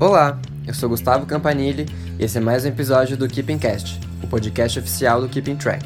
[0.00, 1.84] Olá, eu sou Gustavo Campanile
[2.18, 5.84] e esse é mais um episódio do Keeping Cast, o podcast oficial do Keeping Track.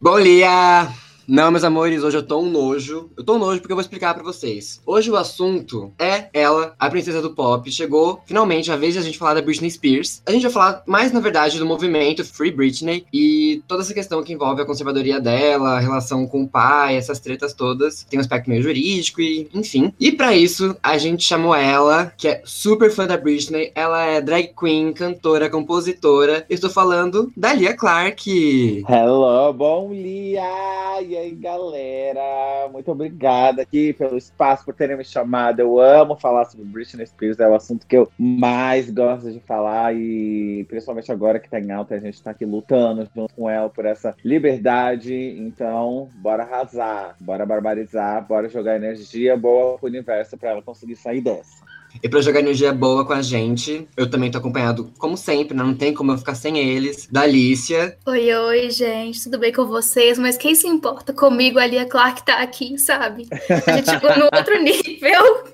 [0.00, 1.01] Bom dia!
[1.32, 3.08] Não, meus amores, hoje eu tô um nojo.
[3.16, 4.82] Eu tô um nojo porque eu vou explicar para vocês.
[4.84, 7.72] Hoje o assunto é ela, a princesa do pop.
[7.72, 10.20] Chegou finalmente a vez de a gente falar da Britney Spears.
[10.26, 14.22] A gente vai falar mais, na verdade, do movimento Free Britney e toda essa questão
[14.22, 18.04] que envolve a conservadoria dela, a relação com o pai, essas tretas todas.
[18.04, 19.90] Tem um aspecto meio jurídico e, enfim.
[19.98, 23.72] E para isso, a gente chamou ela, que é super fã da Britney.
[23.74, 26.44] Ela é drag queen, cantora, compositora.
[26.50, 28.84] estou falando da Lia Clark.
[28.86, 31.21] Hello, bom Lia!
[31.22, 32.68] Aí, galera?
[32.72, 35.60] Muito obrigada aqui pelo espaço, por terem me chamado.
[35.60, 39.94] Eu amo falar sobre Britney Spears, é o assunto que eu mais gosto de falar
[39.94, 43.70] e principalmente agora que tá em alta, a gente tá aqui lutando junto com ela
[43.70, 45.14] por essa liberdade.
[45.14, 51.20] Então, bora arrasar, bora barbarizar, bora jogar energia boa pro universo para ela conseguir sair
[51.20, 51.71] dessa.
[52.02, 55.62] E pra jogar energia boa com a gente, eu também tô acompanhado, como sempre, né?
[55.62, 57.96] não tem como eu ficar sem eles, da Alicia.
[58.06, 60.18] Oi, oi, gente, tudo bem com vocês?
[60.18, 63.26] Mas quem se importa comigo ali, é claro que tá aqui, sabe?
[63.66, 65.44] A gente chegou no outro nível.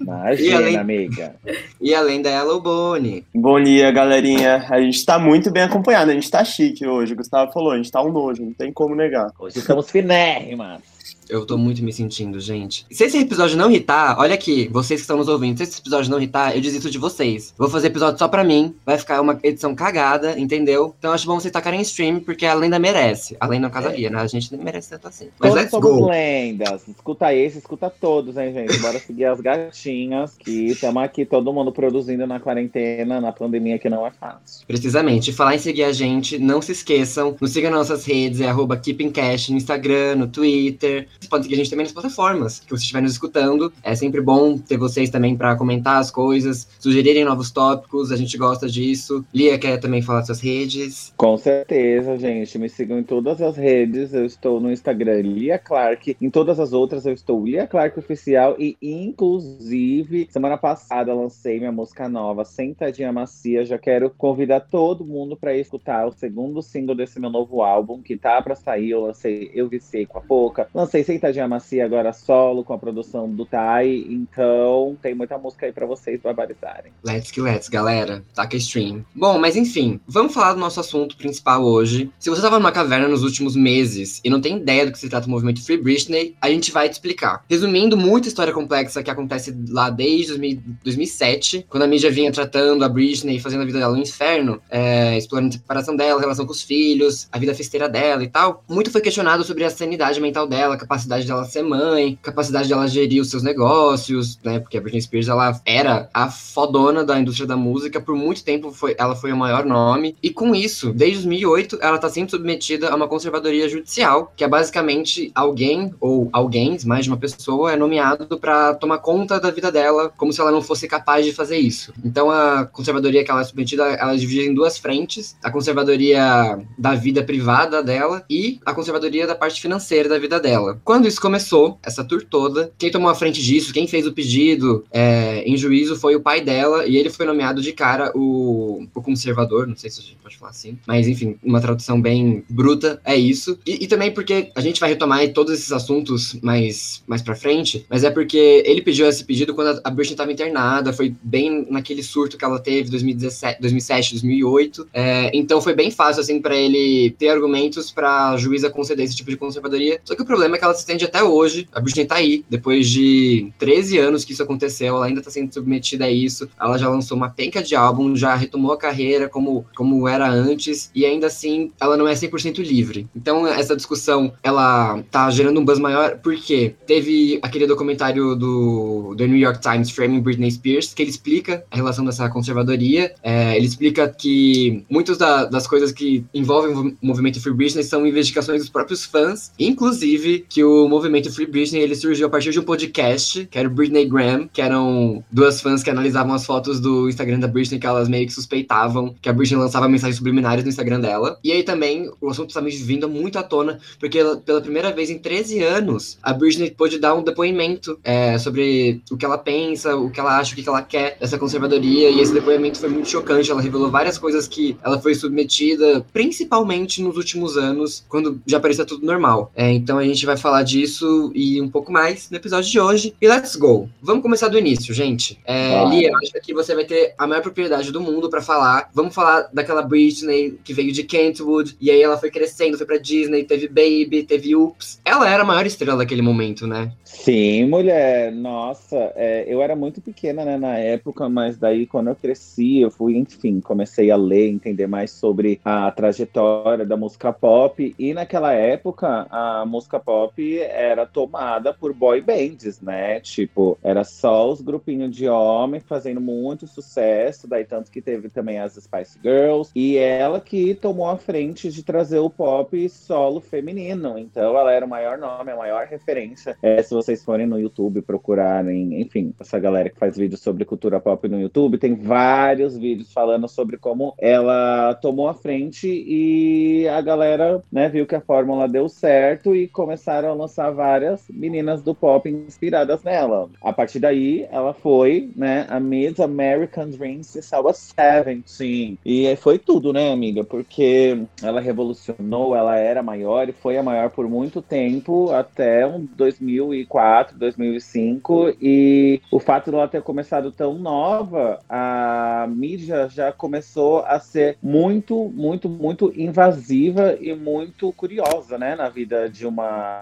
[0.00, 0.76] Imagina, e além...
[0.76, 1.34] amiga.
[1.80, 3.24] E além dela, o Boni.
[3.34, 4.66] Bom dia, galerinha.
[4.70, 7.12] A gente tá muito bem acompanhado, a gente tá chique hoje.
[7.12, 9.30] O Gustavo falou, a gente tá um nojo, não tem como negar.
[9.38, 10.80] Hoje estamos finérrimas.
[11.28, 12.86] Eu tô muito me sentindo, gente.
[12.90, 16.10] Se esse episódio não irritar, olha aqui, vocês que estão nos ouvindo, se esse episódio
[16.10, 17.54] não irritar, eu desisto de vocês.
[17.56, 20.94] Vou fazer episódio só pra mim, vai ficar uma edição cagada, entendeu?
[20.98, 23.36] Então acho bom vocês tacarem stream, porque a lenda merece.
[23.40, 24.10] A lenda não casaria, é.
[24.10, 24.20] né?
[24.20, 25.28] A gente nem merece tanto assim.
[25.38, 26.08] Mas todos let's somos go.
[26.08, 26.88] lendas.
[26.88, 28.78] Escuta esse, escuta todos, hein, gente?
[28.78, 33.90] Bora seguir as gatinhas, que estamos aqui todo mundo produzindo na quarentena, na pandemia, que
[33.90, 34.66] não é fácil.
[34.66, 35.32] Precisamente.
[35.32, 38.76] Falar em seguir a gente, não se esqueçam, nos sigam nas nossas redes, é arroba
[38.76, 42.82] KeepingCash no Instagram, no Twitter, vocês podem seguir a gente também nas plataformas que você
[42.82, 43.72] estiver nos escutando.
[43.82, 48.36] É sempre bom ter vocês também para comentar as coisas, sugerirem novos tópicos, a gente
[48.36, 49.24] gosta disso.
[49.34, 51.12] Lia quer também falar suas redes.
[51.16, 52.58] Com certeza, gente.
[52.58, 54.14] Me sigam em todas as redes.
[54.14, 56.16] Eu estou no Instagram Lia Clark.
[56.20, 58.56] Em todas as outras eu estou Lia Clark Oficial.
[58.58, 63.64] E, inclusive, semana passada lancei minha música nova, Sentadinha Macia.
[63.64, 68.16] Já quero convidar todo mundo para escutar o segundo single desse meu novo álbum, que
[68.16, 68.90] tá para sair.
[68.90, 70.68] Eu lancei Eu Vicei com a Pouca.
[70.88, 73.88] Sentadinha Macia agora solo com a produção do Tai.
[73.88, 76.92] Então tem muita música aí para vocês barbarizarem.
[77.04, 78.22] Let's que let's, galera.
[78.34, 79.04] Taca stream.
[79.14, 82.10] Bom, mas enfim, vamos falar do nosso assunto principal hoje.
[82.18, 85.08] Se você tava numa caverna nos últimos meses e não tem ideia do que se
[85.08, 87.44] trata o movimento Free Britney, a gente vai te explicar.
[87.48, 90.36] Resumindo, muita história complexa que acontece lá desde
[90.82, 95.16] 2007, quando a mídia vinha tratando a Britney, fazendo a vida dela um inferno, é,
[95.16, 98.64] explorando a separação dela, a relação com os filhos, a vida festeira dela e tal.
[98.68, 102.86] Muito foi questionado sobre a sanidade mental dela, a capacidade dela ser mãe, capacidade dela
[102.86, 104.58] gerir os seus negócios, né?
[104.58, 108.70] Porque a Britney Spears, ela era a fodona da indústria da música, por muito tempo
[108.70, 110.16] foi, ela foi o maior nome.
[110.22, 114.48] E com isso, desde 2008, ela tá sempre submetida a uma conservadoria judicial, que é
[114.48, 119.70] basicamente alguém, ou alguém, mais de uma pessoa, é nomeado para tomar conta da vida
[119.70, 121.92] dela, como se ela não fosse capaz de fazer isso.
[122.04, 126.58] Então a conservadoria que ela é submetida, ela é dividida em duas frentes: a conservadoria
[126.76, 130.57] da vida privada dela e a conservadoria da parte financeira da vida dela.
[130.84, 134.84] Quando isso começou, essa tour toda, quem tomou a frente disso, quem fez o pedido
[134.90, 139.02] é, em juízo foi o pai dela, e ele foi nomeado de cara o, o
[139.02, 143.00] conservador, não sei se a gente pode falar assim, mas enfim, uma tradução bem bruta,
[143.04, 143.58] é isso.
[143.66, 147.84] E, e também porque a gente vai retomar todos esses assuntos mais, mais pra frente,
[147.88, 152.02] mas é porque ele pediu esse pedido quando a Britney estava internada, foi bem naquele
[152.02, 157.10] surto que ela teve 2017, 2007, 2008, é, então foi bem fácil, assim, para ele
[157.18, 160.64] ter argumentos pra juíza conceder esse tipo de conservadoria, só que o problema é que
[160.64, 161.68] ela se estende até hoje.
[161.72, 165.52] A Britney tá aí, depois de 13 anos que isso aconteceu, ela ainda tá sendo
[165.52, 166.48] submetida a isso.
[166.60, 170.90] Ela já lançou uma penca de álbum, já retomou a carreira como, como era antes,
[170.94, 173.06] e ainda assim ela não é 100% livre.
[173.14, 179.26] Então essa discussão, ela tá gerando um buzz maior, porque teve aquele documentário do, do
[179.26, 183.14] New York Times, Framing Britney Spears, que ele explica a relação dessa conservadoria.
[183.22, 188.06] É, ele explica que muitas da, das coisas que envolvem o movimento Free Britney são
[188.06, 192.60] investigações dos próprios fãs, inclusive que o movimento Free Britney ele surgiu a partir de
[192.60, 196.80] um podcast, que era o Britney Graham, que eram duas fãs que analisavam as fotos
[196.80, 200.64] do Instagram da Britney, que elas meio que suspeitavam que a Britney lançava mensagens subliminares
[200.64, 201.38] no Instagram dela.
[201.42, 205.10] E aí também o assunto está me vindo muito à tona, porque pela primeira vez
[205.10, 209.96] em 13 anos, a Britney pôde dar um depoimento é, sobre o que ela pensa,
[209.96, 213.08] o que ela acha, o que ela quer dessa conservadoria, e esse depoimento foi muito
[213.08, 213.50] chocante.
[213.50, 218.84] Ela revelou várias coisas que ela foi submetida, principalmente nos últimos anos, quando já parecia
[218.84, 219.50] tudo normal.
[219.54, 223.14] É, então a gente vai falar disso e um pouco mais no episódio de hoje.
[223.20, 223.88] E let's go!
[224.00, 225.40] Vamos começar do início, gente.
[225.44, 225.84] É.
[225.86, 228.90] Lia, eu acho que você vai ter a maior propriedade do mundo pra falar.
[228.94, 232.98] Vamos falar daquela Britney que veio de Kentwood, e aí ela foi crescendo, foi pra
[232.98, 235.00] Disney, teve Baby, teve Oops.
[235.04, 236.92] Ela era a maior estrela daquele momento, né?
[237.04, 238.30] Sim, mulher.
[238.32, 242.90] Nossa, é, eu era muito pequena né, na época, mas daí quando eu cresci, eu
[242.90, 247.94] fui, enfim, comecei a ler, entender mais sobre a trajetória da música pop.
[247.98, 250.17] E naquela época, a música pop
[250.60, 253.20] era tomada por boy bands, né?
[253.20, 258.58] Tipo, era só os grupinhos de homens fazendo muito sucesso, daí tanto que teve também
[258.58, 259.70] as Spice Girls.
[259.74, 264.18] E ela que tomou a frente de trazer o pop solo feminino.
[264.18, 266.56] Então ela era o maior nome, a maior referência.
[266.62, 271.00] É, se vocês forem no YouTube procurarem, enfim, essa galera que faz vídeos sobre cultura
[271.00, 277.00] pop no YouTube, tem vários vídeos falando sobre como ela tomou a frente e a
[277.00, 279.68] galera, né, viu que a fórmula deu certo e
[280.08, 283.50] começaram a lançar várias meninas do pop inspiradas nela.
[283.62, 288.98] A partir daí, ela foi, né, a Miss American Dream since I was 17.
[289.04, 290.42] E foi tudo, né, amiga?
[290.42, 296.06] Porque ela revolucionou, ela era maior e foi a maior por muito tempo, até um
[296.16, 298.56] 2004, 2005.
[298.62, 305.30] E o fato dela ter começado tão nova, a mídia já começou a ser muito,
[305.34, 309.97] muito, muito invasiva e muito curiosa, né, na vida de uma,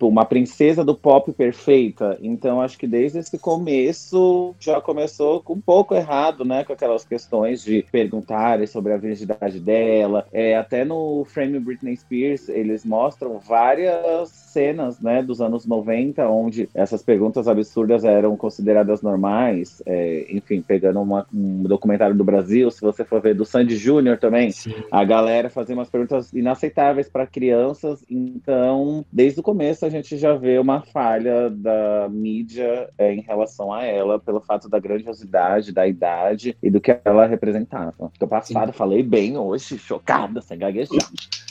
[0.00, 2.18] uma princesa do pop perfeita.
[2.20, 7.04] Então, acho que desde esse começo já começou com um pouco errado, né, com aquelas
[7.04, 10.26] questões de perguntarem sobre a virgindade dela.
[10.32, 16.68] É, até no Frame Britney Spears, eles mostram várias cenas, né, dos anos 90, onde
[16.74, 19.82] essas perguntas absurdas eram consideradas normais.
[19.86, 24.18] É, enfim, pegando uma- um documentário do Brasil, se você for ver do Sandy Júnior
[24.18, 24.74] também, Sim.
[24.90, 28.04] a galera fazia umas perguntas inaceitáveis para crianças.
[28.10, 33.72] Então, desde o começo, a gente já vê uma falha da mídia é, em relação
[33.72, 38.10] a ela, pelo fato da grandiosidade, da idade e do que ela representava.
[38.18, 41.08] Tô passado, falei bem hoje, chocada, sem gaguejar.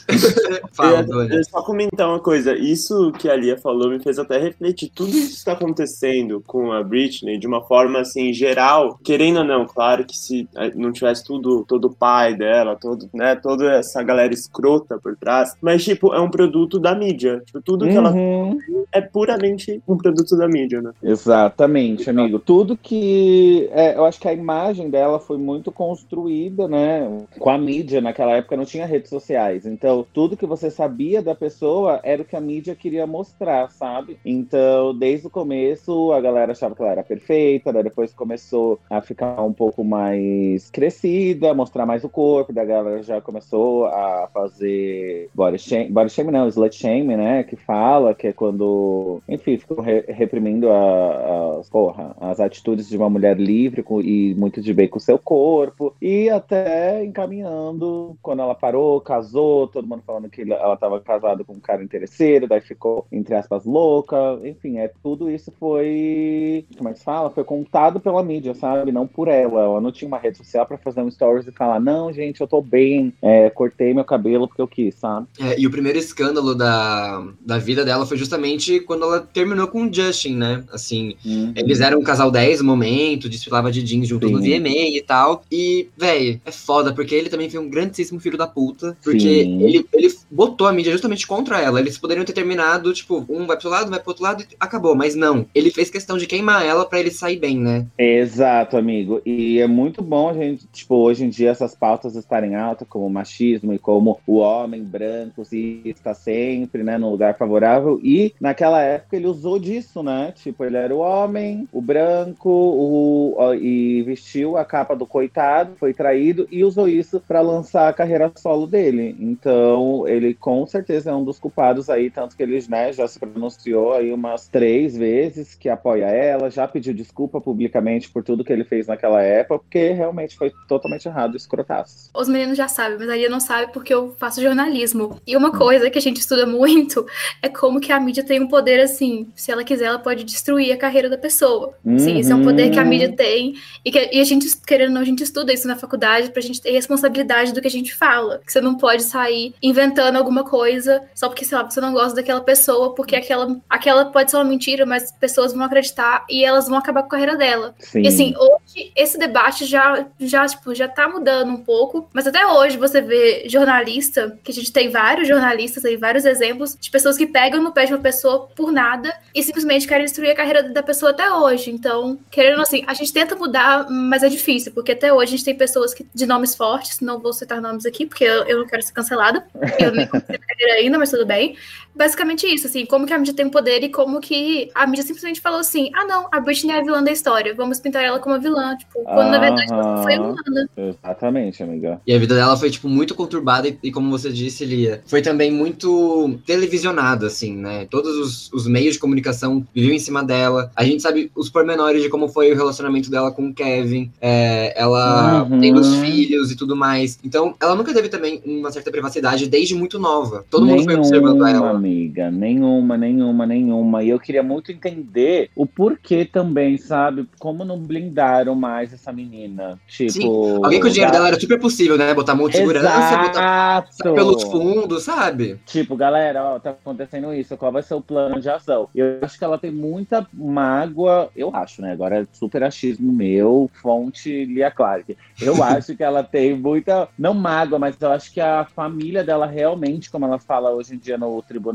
[0.73, 2.55] Fala, eu, eu só comentar uma coisa.
[2.55, 4.91] Isso que a Lia falou me fez até refletir.
[4.93, 9.43] Tudo isso que está acontecendo com a Britney, de uma forma assim, geral, querendo ou
[9.43, 14.01] não, claro que se não tivesse tudo, todo o pai dela, todo, né, toda essa
[14.03, 17.41] galera escrota por trás, mas, tipo, é um produto da mídia.
[17.45, 18.57] Tipo, tudo que ela Uhum.
[18.91, 20.91] é puramente um produto da mídia, né?
[21.01, 22.39] Exatamente, amigo.
[22.39, 23.69] Tudo que.
[23.73, 27.09] é, eu acho que a imagem dela foi muito construída, né?
[27.39, 28.01] Com a mídia.
[28.01, 29.65] Naquela época não tinha redes sociais.
[29.65, 34.17] Então, tudo que você sabia da pessoa era o que a mídia queria mostrar, sabe?
[34.25, 39.01] Então, desde o começo, a galera achava que ela era perfeita, daí depois começou a
[39.01, 45.29] ficar um pouco mais crescida, mostrar mais o corpo, da galera já começou a fazer
[45.33, 47.43] body shame, body shame não, slut shame, né?
[47.51, 52.95] Que fala que é quando, enfim, ficam re- reprimindo a- as, porra, as atitudes de
[52.95, 58.15] uma mulher livre com- e muito de bem com o seu corpo, e até encaminhando
[58.21, 62.47] quando ela parou, casou, todo mundo falando que ela estava casada com um cara interesseiro,
[62.47, 67.31] daí ficou, entre aspas, louca, enfim, é tudo isso foi, como é que se fala?
[67.31, 68.93] Foi contado pela mídia, sabe?
[68.93, 69.61] Não por ela.
[69.61, 72.47] Ela não tinha uma rede social pra fazer um stories e falar, não, gente, eu
[72.47, 75.27] tô bem, é, cortei meu cabelo porque eu quis, sabe?
[75.37, 79.85] É, e o primeiro escândalo da, da vida dela foi justamente quando ela terminou com
[79.85, 80.63] o Justin, né?
[80.71, 81.15] Assim,
[81.55, 84.33] eles eram um casal 10 no momento, desfilava de jeans junto Sim.
[84.33, 85.43] no VMA e tal.
[85.51, 88.97] E, véi, é foda, porque ele também foi um grandíssimo filho da puta.
[89.03, 89.63] Porque Sim.
[89.63, 91.79] ele, ele botou a mídia justamente contra ela.
[91.79, 94.95] Eles poderiam ter terminado, tipo, um vai pro lado, vai pro outro lado e acabou.
[94.95, 95.45] Mas não.
[95.53, 97.85] Ele fez questão de queimar ela pra ele sair bem, né?
[97.97, 99.21] Exato, amigo.
[99.25, 103.05] E é muito bom a gente, tipo, hoje em dia essas pautas estarem altas, como
[103.05, 107.99] o machismo e como o homem branco se está sempre, né, no lugar favorável.
[108.03, 110.33] E naquela época ele usou disso, né?
[110.35, 115.75] Tipo, ele era o homem, o branco, o, ó, e vestiu a capa do coitado,
[115.77, 119.15] foi traído e usou isso para lançar a carreira solo dele.
[119.19, 123.19] Então, ele com certeza é um dos culpados aí, tanto que ele, né, já se
[123.19, 128.51] pronunciou aí umas três vezes que apoia ela, já pediu desculpa publicamente por tudo que
[128.51, 132.09] ele fez naquela época, porque realmente foi totalmente errado, escrotaço.
[132.15, 135.19] Os meninos já sabem, mas a Lia não sabe porque eu faço jornalismo.
[135.25, 137.05] E uma coisa que a gente estuda muito
[137.41, 140.71] é como que a mídia tem um poder assim, se ela quiser, ela pode destruir
[140.71, 141.73] a carreira da pessoa.
[141.97, 142.89] Sim, isso é um poder que a Uhum.
[142.89, 145.75] mídia tem e, que, e a gente, querendo ou não, a gente estuda isso na
[145.75, 148.39] faculdade pra gente ter responsabilidade do que a gente fala.
[148.45, 151.93] Que você não pode sair sair inventando alguma coisa só porque, sei lá, você não
[151.93, 156.43] gosta daquela pessoa, porque aquela, aquela pode ser uma mentira, mas pessoas vão acreditar e
[156.43, 157.75] elas vão acabar com a carreira dela.
[157.79, 158.01] Sim.
[158.01, 162.45] E assim, hoje esse debate já, já, tipo, já tá mudando um pouco, mas até
[162.45, 167.10] hoje você vê jornalista, que a gente tem vários jornalistas aí, vários exemplos de pessoas
[167.17, 170.63] que pegam no pé de uma pessoa por nada e simplesmente querem destruir a carreira
[170.63, 171.71] da pessoa até hoje.
[171.71, 175.45] Então, querendo assim, a gente tenta mudar, mas é difícil, porque até hoje a gente
[175.45, 178.67] tem pessoas que, de nomes fortes, não vou citar nomes aqui, porque eu, eu não
[178.67, 179.45] quero ser cancelada.
[179.79, 181.57] Eu nem comecei a carreira ainda, mas tudo bem.
[181.95, 185.41] Basicamente isso, assim, como que a mídia tem poder e como que a mídia simplesmente
[185.41, 188.35] falou assim: ah, não, a Britney é a vilã da história, vamos pintar ela como
[188.35, 188.75] a vilã.
[188.77, 190.69] Tipo, quando na verdade ela foi humana.
[190.77, 192.01] Exatamente, amiga.
[192.05, 195.21] E a vida dela foi, tipo, muito conturbada e, e como você disse, Lia, foi
[195.21, 197.87] também muito televisionada, assim, né?
[197.89, 200.71] Todos os, os meios de comunicação viviam em cima dela.
[200.75, 204.73] A gente sabe os pormenores de como foi o relacionamento dela com o Kevin, é,
[204.79, 205.59] ela Uhum.
[205.59, 207.19] tendo os filhos e tudo mais.
[207.23, 210.45] Então, ela nunca teve também uma certa privacidade desde muito nova.
[210.49, 211.80] Todo mundo foi observando ela.
[211.81, 212.29] Amiga.
[212.29, 214.03] Nenhuma, nenhuma, nenhuma.
[214.03, 217.27] E eu queria muito entender o porquê também, sabe?
[217.39, 219.79] Como não blindaram mais essa menina.
[219.87, 220.11] Tipo.
[220.11, 222.13] Sim, Alguém com o dinheiro dela era super possível, né?
[222.13, 225.59] Botar mão de segurança, botar pelos fundos, sabe?
[225.65, 228.87] Tipo, galera, ó, tá acontecendo isso, qual vai ser o plano de ação?
[228.93, 231.91] Eu acho que ela tem muita mágoa, eu acho, né?
[231.91, 235.17] Agora é super achismo meu, fonte Lia Clark.
[235.41, 239.45] Eu acho que ela tem muita, não mágoa, mas eu acho que a família dela
[239.45, 241.70] realmente, como ela fala hoje em dia no tribunal,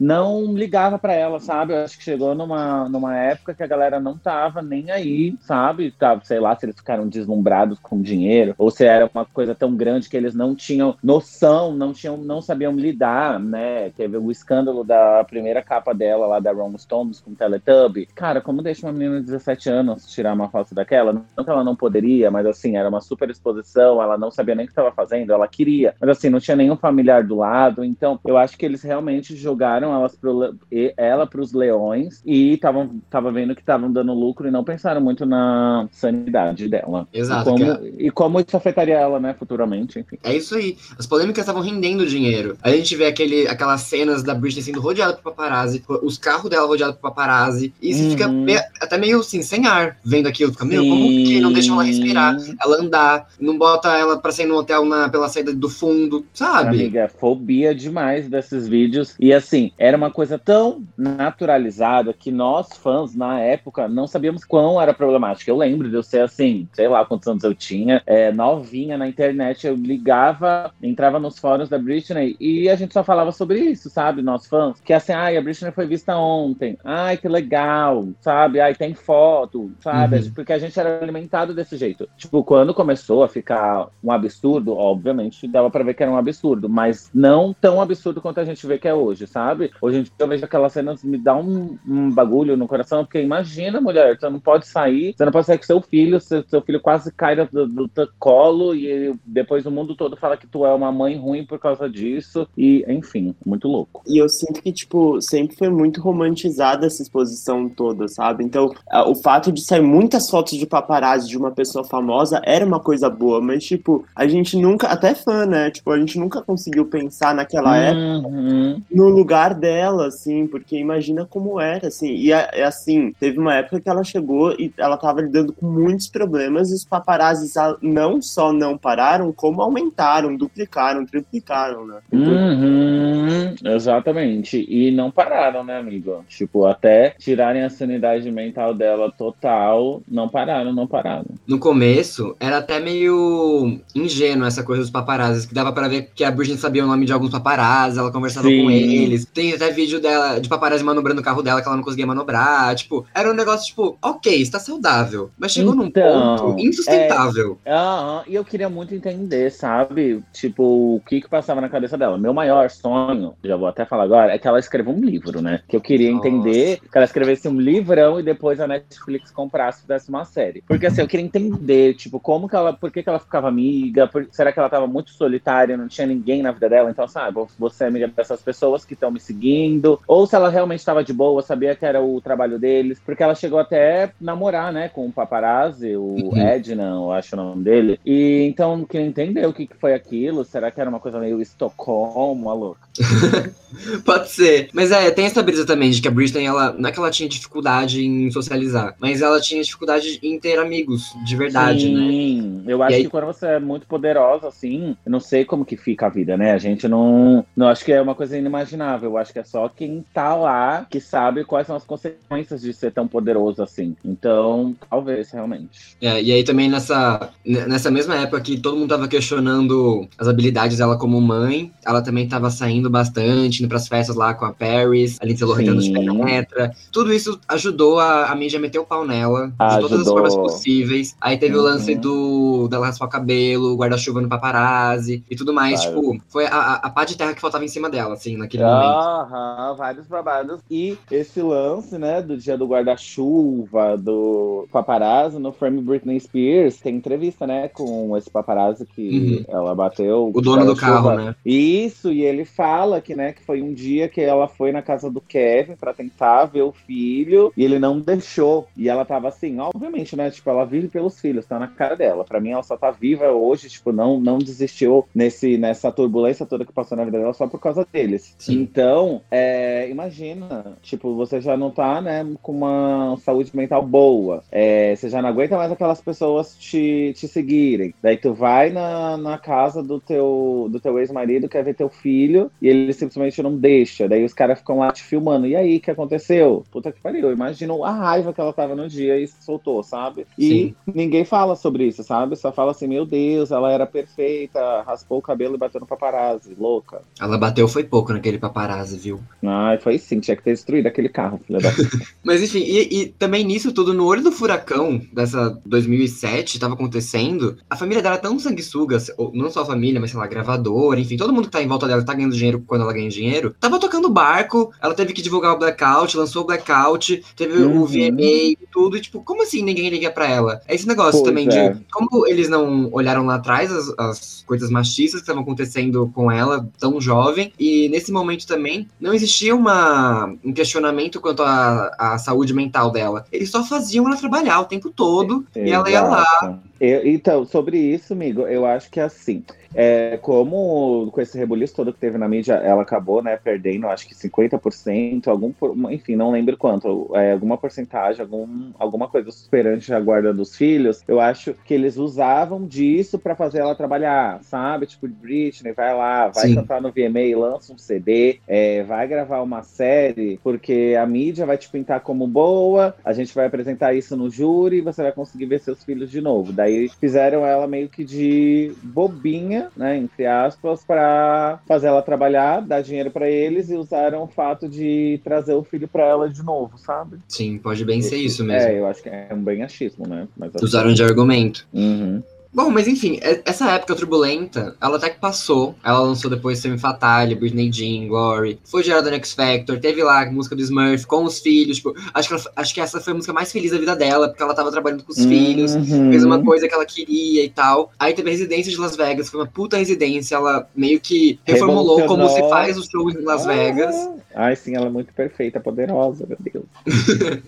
[0.00, 1.72] não ligava pra ela, sabe?
[1.72, 5.90] Eu acho que chegou numa, numa época que a galera não tava nem aí, sabe?
[5.90, 9.74] Tava, sei lá, se eles ficaram deslumbrados com dinheiro, ou se era uma coisa tão
[9.74, 13.90] grande que eles não tinham noção, não tinham, não sabiam lidar, né?
[13.90, 18.06] Teve o escândalo da primeira capa dela lá da Rolling Stones com o Teletubby.
[18.14, 21.12] Cara, como deixa uma menina de 17 anos tirar uma foto daquela?
[21.12, 24.64] Não que ela não poderia, mas assim, era uma super exposição, ela não sabia nem
[24.64, 28.18] o que estava fazendo, ela queria, mas assim, não tinha nenhum familiar do lado, então
[28.24, 30.54] eu acho que eles realmente jogaram elas pro,
[30.96, 35.24] ela pros leões e estavam tava vendo que estavam dando lucro e não pensaram muito
[35.26, 37.06] na sanidade dela.
[37.12, 37.80] Exato, E como, cara.
[37.98, 40.16] e como isso afetaria ela, né, futuramente, enfim.
[40.22, 40.76] É isso aí.
[40.98, 42.56] As polêmicas estavam rendendo dinheiro.
[42.62, 46.66] A gente vê aquele, aquelas cenas da Britney sendo rodeada por paparazzi, os carros dela
[46.66, 48.42] rodeados por paparazzi, e você fica Uhum.
[48.44, 50.52] meio- até meio assim, sem ar, vendo aquilo.
[50.52, 52.38] Fica, meu, como que não deixam ela respirar?
[52.38, 52.56] Sim.
[52.62, 56.68] Ela andar, não bota ela pra sair no hotel na, pela saída do fundo, sabe?
[56.76, 59.14] Amiga, é fobia demais desses vídeos.
[59.24, 64.78] E assim, era uma coisa tão naturalizada que nós, fãs, na época, não sabíamos quão
[64.78, 65.50] era problemática.
[65.50, 69.08] Eu lembro de eu ser assim, sei lá quantos anos eu tinha, é, novinha na
[69.08, 73.88] internet, eu ligava, entrava nos fóruns da Britney e a gente só falava sobre isso,
[73.88, 74.20] sabe?
[74.20, 74.78] Nós fãs.
[74.82, 76.76] Que assim, ai, a Britney foi vista ontem.
[76.84, 78.60] Ai, que legal, sabe?
[78.60, 80.16] Ai, tem foto, sabe?
[80.16, 80.32] Uhum.
[80.34, 82.06] Porque a gente era alimentado desse jeito.
[82.18, 86.68] Tipo, quando começou a ficar um absurdo, obviamente dava pra ver que era um absurdo,
[86.68, 89.70] mas não tão absurdo quanto a gente vê que é hoje, sabe?
[89.80, 93.20] Hoje em dia eu vejo aquelas cenas, me dá um, um bagulho no coração, porque
[93.20, 96.62] imagina, mulher, você não pode sair, você não pode sair com seu filho, seu, seu
[96.62, 100.72] filho quase cai do, do colo e depois o mundo todo fala que tu é
[100.72, 104.02] uma mãe ruim por causa disso, e enfim, muito louco.
[104.06, 108.44] E eu sinto que, tipo, sempre foi muito romantizada essa exposição toda, sabe?
[108.44, 108.70] Então,
[109.06, 113.08] o fato de sair muitas fotos de paparazzi de uma pessoa famosa era uma coisa
[113.08, 115.70] boa, mas, tipo, a gente nunca, até fã, né?
[115.70, 118.82] Tipo, a gente nunca conseguiu pensar naquela época Uhum.
[119.04, 122.14] No lugar dela, assim, porque imagina como era, assim.
[122.14, 126.08] E é assim, teve uma época que ela chegou e ela tava lidando com muitos
[126.08, 131.98] problemas e os paparazzis não só não pararam, como aumentaram, duplicaram, triplicaram, né?
[132.12, 134.64] Então, Uhum, exatamente.
[134.68, 136.24] E não pararam, né, amigo?
[136.28, 141.26] Tipo, até tirarem a sanidade mental dela total, não pararam, não pararam.
[141.46, 146.24] No começo, era até meio ingênuo essa coisa dos paparazzis, que dava pra ver que
[146.24, 148.62] a Britney sabia o nome de alguns paparazzis, ela conversava Sim.
[148.62, 149.24] com eles.
[149.26, 152.74] Tem até vídeo dela, de paparazzi manobrando o carro dela, que ela não conseguia manobrar.
[152.74, 155.30] Tipo, era um negócio, tipo, ok, está saudável.
[155.38, 157.58] Mas chegou num Então, ponto insustentável.
[157.66, 160.22] Aham, e eu queria muito entender, sabe?
[160.32, 162.18] Tipo, o que que passava na cabeça dela.
[162.18, 165.60] Meu maior sonho, já vou até falar agora, é que ela escreva um livro, né?
[165.68, 166.28] Que eu queria Nossa.
[166.28, 170.62] entender que ela escrevesse um livrão e depois a Netflix comprasse e fizesse uma série.
[170.66, 174.06] Porque assim, eu queria entender, tipo, como que ela, por que que ela ficava amiga?
[174.08, 176.90] Por- será que ela tava muito solitária, não tinha ninguém na vida dela?
[176.90, 180.48] Então, sabe, você é amiga dessas pessoas, pessoas que estão me seguindo, ou se ela
[180.48, 184.72] realmente estava de boa, sabia que era o trabalho deles, porque ela chegou até namorar,
[184.72, 186.36] né, com o paparazzi, o Uhum.
[186.38, 187.98] Edna, eu acho o nome dele.
[188.04, 190.44] E então, queria entender o que, que foi aquilo.
[190.44, 192.80] Será que era uma coisa meio Estocolmo, a louca?
[194.04, 194.68] Pode ser.
[194.72, 197.10] Mas é, tem essa brisa também de que a Britney, ela, não é que ela
[197.10, 202.00] tinha dificuldade em socializar, mas ela tinha dificuldade em ter amigos de verdade, né?
[202.08, 205.64] Sim, eu acho aí- que quando você é muito poderosa, assim, eu não sei como
[205.64, 206.52] que fica a vida, né?
[206.52, 207.44] A gente não.
[207.56, 208.63] Não acho que é uma coisa inimaginável.
[209.02, 212.72] Eu acho que é só quem tá lá que sabe quais são as consequências de
[212.72, 213.96] ser tão poderoso assim.
[214.04, 215.96] Então, talvez, realmente.
[216.00, 220.78] É, e aí também nessa, nessa mesma época que todo mundo tava questionando as habilidades
[220.78, 225.18] dela como mãe, ela também tava saindo bastante, indo pras festas lá com a Paris,
[225.20, 226.72] a Lindsay Lohan de penetra.
[226.92, 230.12] Tudo isso ajudou a, a mídia a meter o pau nela, de todas as Ajudou.
[230.14, 231.16] formas possíveis.
[231.20, 231.64] Aí teve o Uhum.
[231.64, 235.80] lance do dela raspar o cabelo, o guarda-chuva no paparazzi e tudo mais.
[235.84, 236.00] Claro.
[236.00, 238.53] Tipo, foi a, a, a pá de terra que faltava em cima dela, assim, naquele
[238.62, 238.84] momento.
[238.84, 240.60] Aham, vários babados.
[240.70, 246.96] E esse lance, né, do dia do guarda-chuva, do paparazzi no Frame Britney Spears, tem
[246.96, 250.30] entrevista, né, com esse paparazzi que ela bateu.
[250.34, 251.34] O dono do carro, né?
[251.44, 255.10] Isso, e ele fala que, né, que foi um dia que ela foi na casa
[255.10, 258.66] do Kevin pra tentar ver o filho e ele não deixou.
[258.76, 262.24] E ela tava assim, obviamente, né, tipo, ela vive pelos filhos, tá na cara dela.
[262.24, 266.64] Pra mim, ela só tá viva hoje, tipo, não, não desistiu nesse, nessa turbulência toda
[266.64, 268.34] que passou na vida dela só por causa deles.
[268.44, 268.60] Sim.
[268.60, 274.42] Então, é, imagina, tipo, você já não tá, né, com uma saúde mental boa.
[274.52, 277.94] É, você já não aguenta mais aquelas pessoas te, te seguirem.
[278.02, 282.50] Daí tu vai na, na casa do teu, do teu ex-marido, quer ver teu filho,
[282.60, 284.06] e ele simplesmente não deixa.
[284.06, 285.46] Daí os caras ficam lá te filmando.
[285.46, 286.64] E aí, o que aconteceu?
[286.70, 287.32] Puta que pariu.
[287.32, 290.26] Imagina a raiva que ela tava no dia e se soltou, sabe?
[290.38, 290.76] E Sim.
[290.86, 292.36] ninguém fala sobre isso, sabe?
[292.36, 296.54] Só fala assim, meu Deus, ela era perfeita, raspou o cabelo e bateu no paparazzi,
[296.58, 297.02] louca.
[297.18, 299.20] Ela bateu foi pouco naquele paparazzi, viu?
[299.44, 301.70] Ai, foi sim, tinha que ter destruído aquele carro, filha da.
[302.24, 307.56] Mas enfim, e, e também nisso tudo, no olho do furacão dessa 2007, tava acontecendo,
[307.68, 308.98] a família dela é tão sanguessuga,
[309.32, 311.86] não só a família, mas sei lá, gravadora, enfim, todo mundo que tá em volta
[311.86, 315.54] dela tá ganhando dinheiro quando ela ganha dinheiro, tava tocando barco, ela teve que divulgar
[315.54, 317.82] o Blackout, lançou o Blackout, teve Uhum.
[317.82, 320.60] o VMA e tudo, e tipo, como assim ninguém liga pra ela?
[320.66, 321.70] É esse negócio Pois também é.
[321.72, 326.30] de como eles não olharam lá atrás as, as coisas machistas que estavam acontecendo com
[326.30, 332.18] ela, tão jovem, e nesse momento também não existia uma, um questionamento quanto à, à
[332.18, 333.24] saúde mental dela.
[333.30, 336.24] Eles só faziam ela trabalhar o tempo todo e ela ia lá.
[336.42, 336.58] Exato.
[336.80, 339.42] Eu- então, sobre isso, amigo, eu acho que é assim.
[339.76, 344.06] É, como com esse rebuliço todo que teve na mídia, ela acabou, né, perdendo, acho
[344.06, 345.52] que 50%, algum,
[345.90, 351.02] enfim, não lembro quanto, é, alguma porcentagem, algum, alguma coisa superante a guarda dos filhos,
[351.08, 354.86] eu acho que eles usavam disso pra fazer ela trabalhar, sabe?
[354.86, 356.54] Tipo, Britney, vai lá, vai Sim.
[356.54, 358.13] cantar no VMA, lança um CD,
[358.46, 363.34] é, vai gravar uma série, porque a mídia vai te pintar como boa, a gente
[363.34, 366.52] vai apresentar isso no júri e você vai conseguir ver seus filhos de novo.
[366.52, 372.82] Daí fizeram ela meio que de bobinha, né, entre aspas, pra fazer ela trabalhar, dar
[372.82, 376.78] dinheiro pra eles e usaram o fato de trazer o filho pra ela de novo,
[376.78, 377.18] sabe?
[377.28, 378.68] Sim, pode bem ser isso mesmo.
[378.70, 380.26] É, eu acho que é um bem achismo, né?
[380.36, 381.66] Mas assim- Usaram de argumento.
[381.72, 382.22] Uhum.
[382.54, 385.74] Bom, mas enfim, é- essa época turbulenta, ela até que passou.
[385.82, 388.60] Ela lançou depois Semi Fatale, Britney Jean, Glory.
[388.64, 389.78] Foi gerada no X Factor.
[389.80, 391.78] Teve lá a música do Smurf com os filhos.
[391.78, 394.28] Tipo, acho, que ela- acho que essa foi a música mais feliz da vida dela,
[394.28, 395.74] porque ela tava trabalhando com os filhos.
[395.74, 396.10] Uhum.
[396.10, 397.90] Fez uma coisa que ela queria e tal.
[397.98, 400.36] Aí teve a residência de Las Vegas, foi uma puta residência.
[400.36, 403.94] Ela meio que reformulou como se faz o show em Las Vegas.
[403.96, 406.64] Ah, Ai, sim, ela é muito perfeita, poderosa, meu Deus.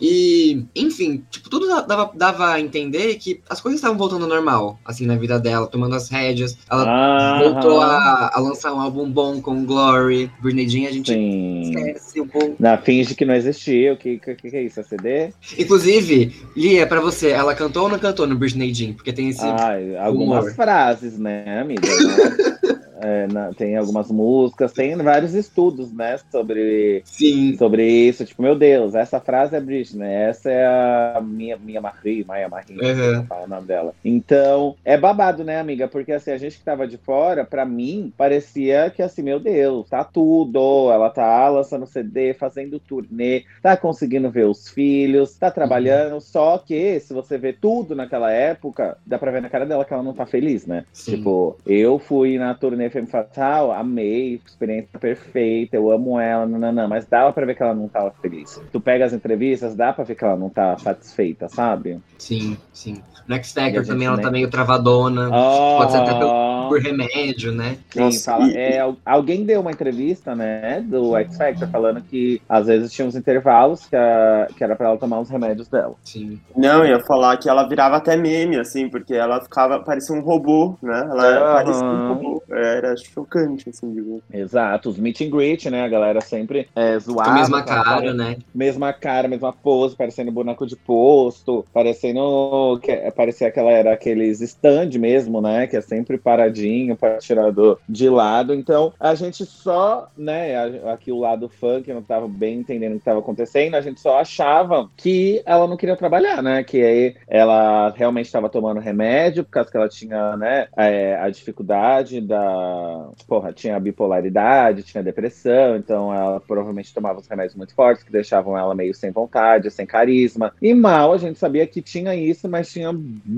[0.00, 4.51] E, enfim, tipo, tudo dava, dava a entender que as coisas estavam voltando ao normal,
[4.84, 6.56] assim, na vida dela, tomando as rédeas.
[6.70, 10.30] Ela Ah, voltou a, a lançar um álbum bom com Glory.
[10.40, 11.60] Britney Jean, a gente Sim.
[11.62, 12.56] esquece um pouco.
[12.58, 13.94] Na, finge que não existiu.
[13.94, 14.80] O que, que, que é isso?
[14.80, 15.30] É CD?
[15.58, 18.92] Inclusive, Lia, pra você, ela cantou ou não cantou no Britney Jean?
[18.92, 19.44] Porque tem esse.
[19.44, 20.54] Ai, algumas humor.
[20.54, 21.82] frases, né, amiga?
[23.02, 23.24] Né?
[23.24, 27.56] É, na- tem algumas músicas, tem vários estudos, né, sobre, Sim.
[27.56, 28.24] sobre isso.
[28.24, 32.78] Tipo, meu Deus, essa frase é Britney, essa é a minha, minha Marie, Maia Marie,
[32.80, 33.26] Uhum.
[33.26, 33.94] fala o nome dela.
[34.04, 35.88] Então, é babado, né, amiga?
[35.88, 39.88] Porque assim, a gente que tava de fora, pra mim, parecia que assim, meu Deus,
[39.88, 40.90] tá tudo.
[40.92, 46.20] Ela tá lançando CD, fazendo turnê, tá conseguindo ver os filhos, tá trabalhando.
[46.20, 49.92] Só que, se você vê tudo naquela época, dá pra ver na cara dela que
[49.92, 50.84] ela não tá feliz, né?
[50.92, 51.16] Sim.
[51.16, 57.06] Tipo, eu fui na turnê Femme Fatal, amei, experiência perfeita, eu amo ela, não, mas
[57.06, 58.60] dava pra ver que ela não tava feliz.
[58.70, 61.98] Tu pega as entrevistas, dá pra ver que ela não tá satisfeita, sabe?
[62.18, 63.02] Sim, sim.
[63.26, 65.28] No X Factor também ela tá meio travadona.
[65.28, 67.78] Oh, pode ser até pelo, por remédio, né?
[67.90, 72.92] Sim, fala, é, alguém deu uma entrevista, né, do X Factor, falando que às vezes
[72.92, 75.94] tinha uns intervalos que, a, que era pra ela tomar os remédios dela.
[76.02, 76.40] Sim.
[76.56, 80.76] Não, ia falar que ela virava até meme, assim, porque ela ficava, parecia um robô,
[80.82, 81.06] né?
[81.10, 81.54] Ela uhum.
[81.54, 82.42] parecia um robô.
[82.50, 84.22] Era chocante, assim, digo.
[84.32, 85.84] Exato, os meet and greet, né?
[85.84, 87.24] A galera sempre é, zoava.
[87.24, 88.36] Com a mesma cara, né?
[88.54, 94.40] Mesma cara, mesma pose, parecendo boneco de posto, parecendo que parecia que ela era aqueles
[94.40, 95.66] stand mesmo, né?
[95.66, 98.54] Que é sempre paradinho para tirar do, de lado.
[98.54, 100.54] Então, a gente só, né?
[100.92, 101.50] Aqui o lado
[101.84, 105.68] que não tava bem entendendo o que estava acontecendo, a gente só achava que ela
[105.68, 106.64] não queria trabalhar, né?
[106.64, 111.28] Que aí ela realmente estava tomando remédio, por causa que ela tinha, né, é, a
[111.30, 113.10] dificuldade da.
[113.26, 118.58] Porra, tinha bipolaridade, tinha depressão, então ela provavelmente tomava os remédios muito fortes, que deixavam
[118.58, 120.52] ela meio sem vontade, sem carisma.
[120.60, 122.92] E mal a gente sabia que tinha isso, mas tinha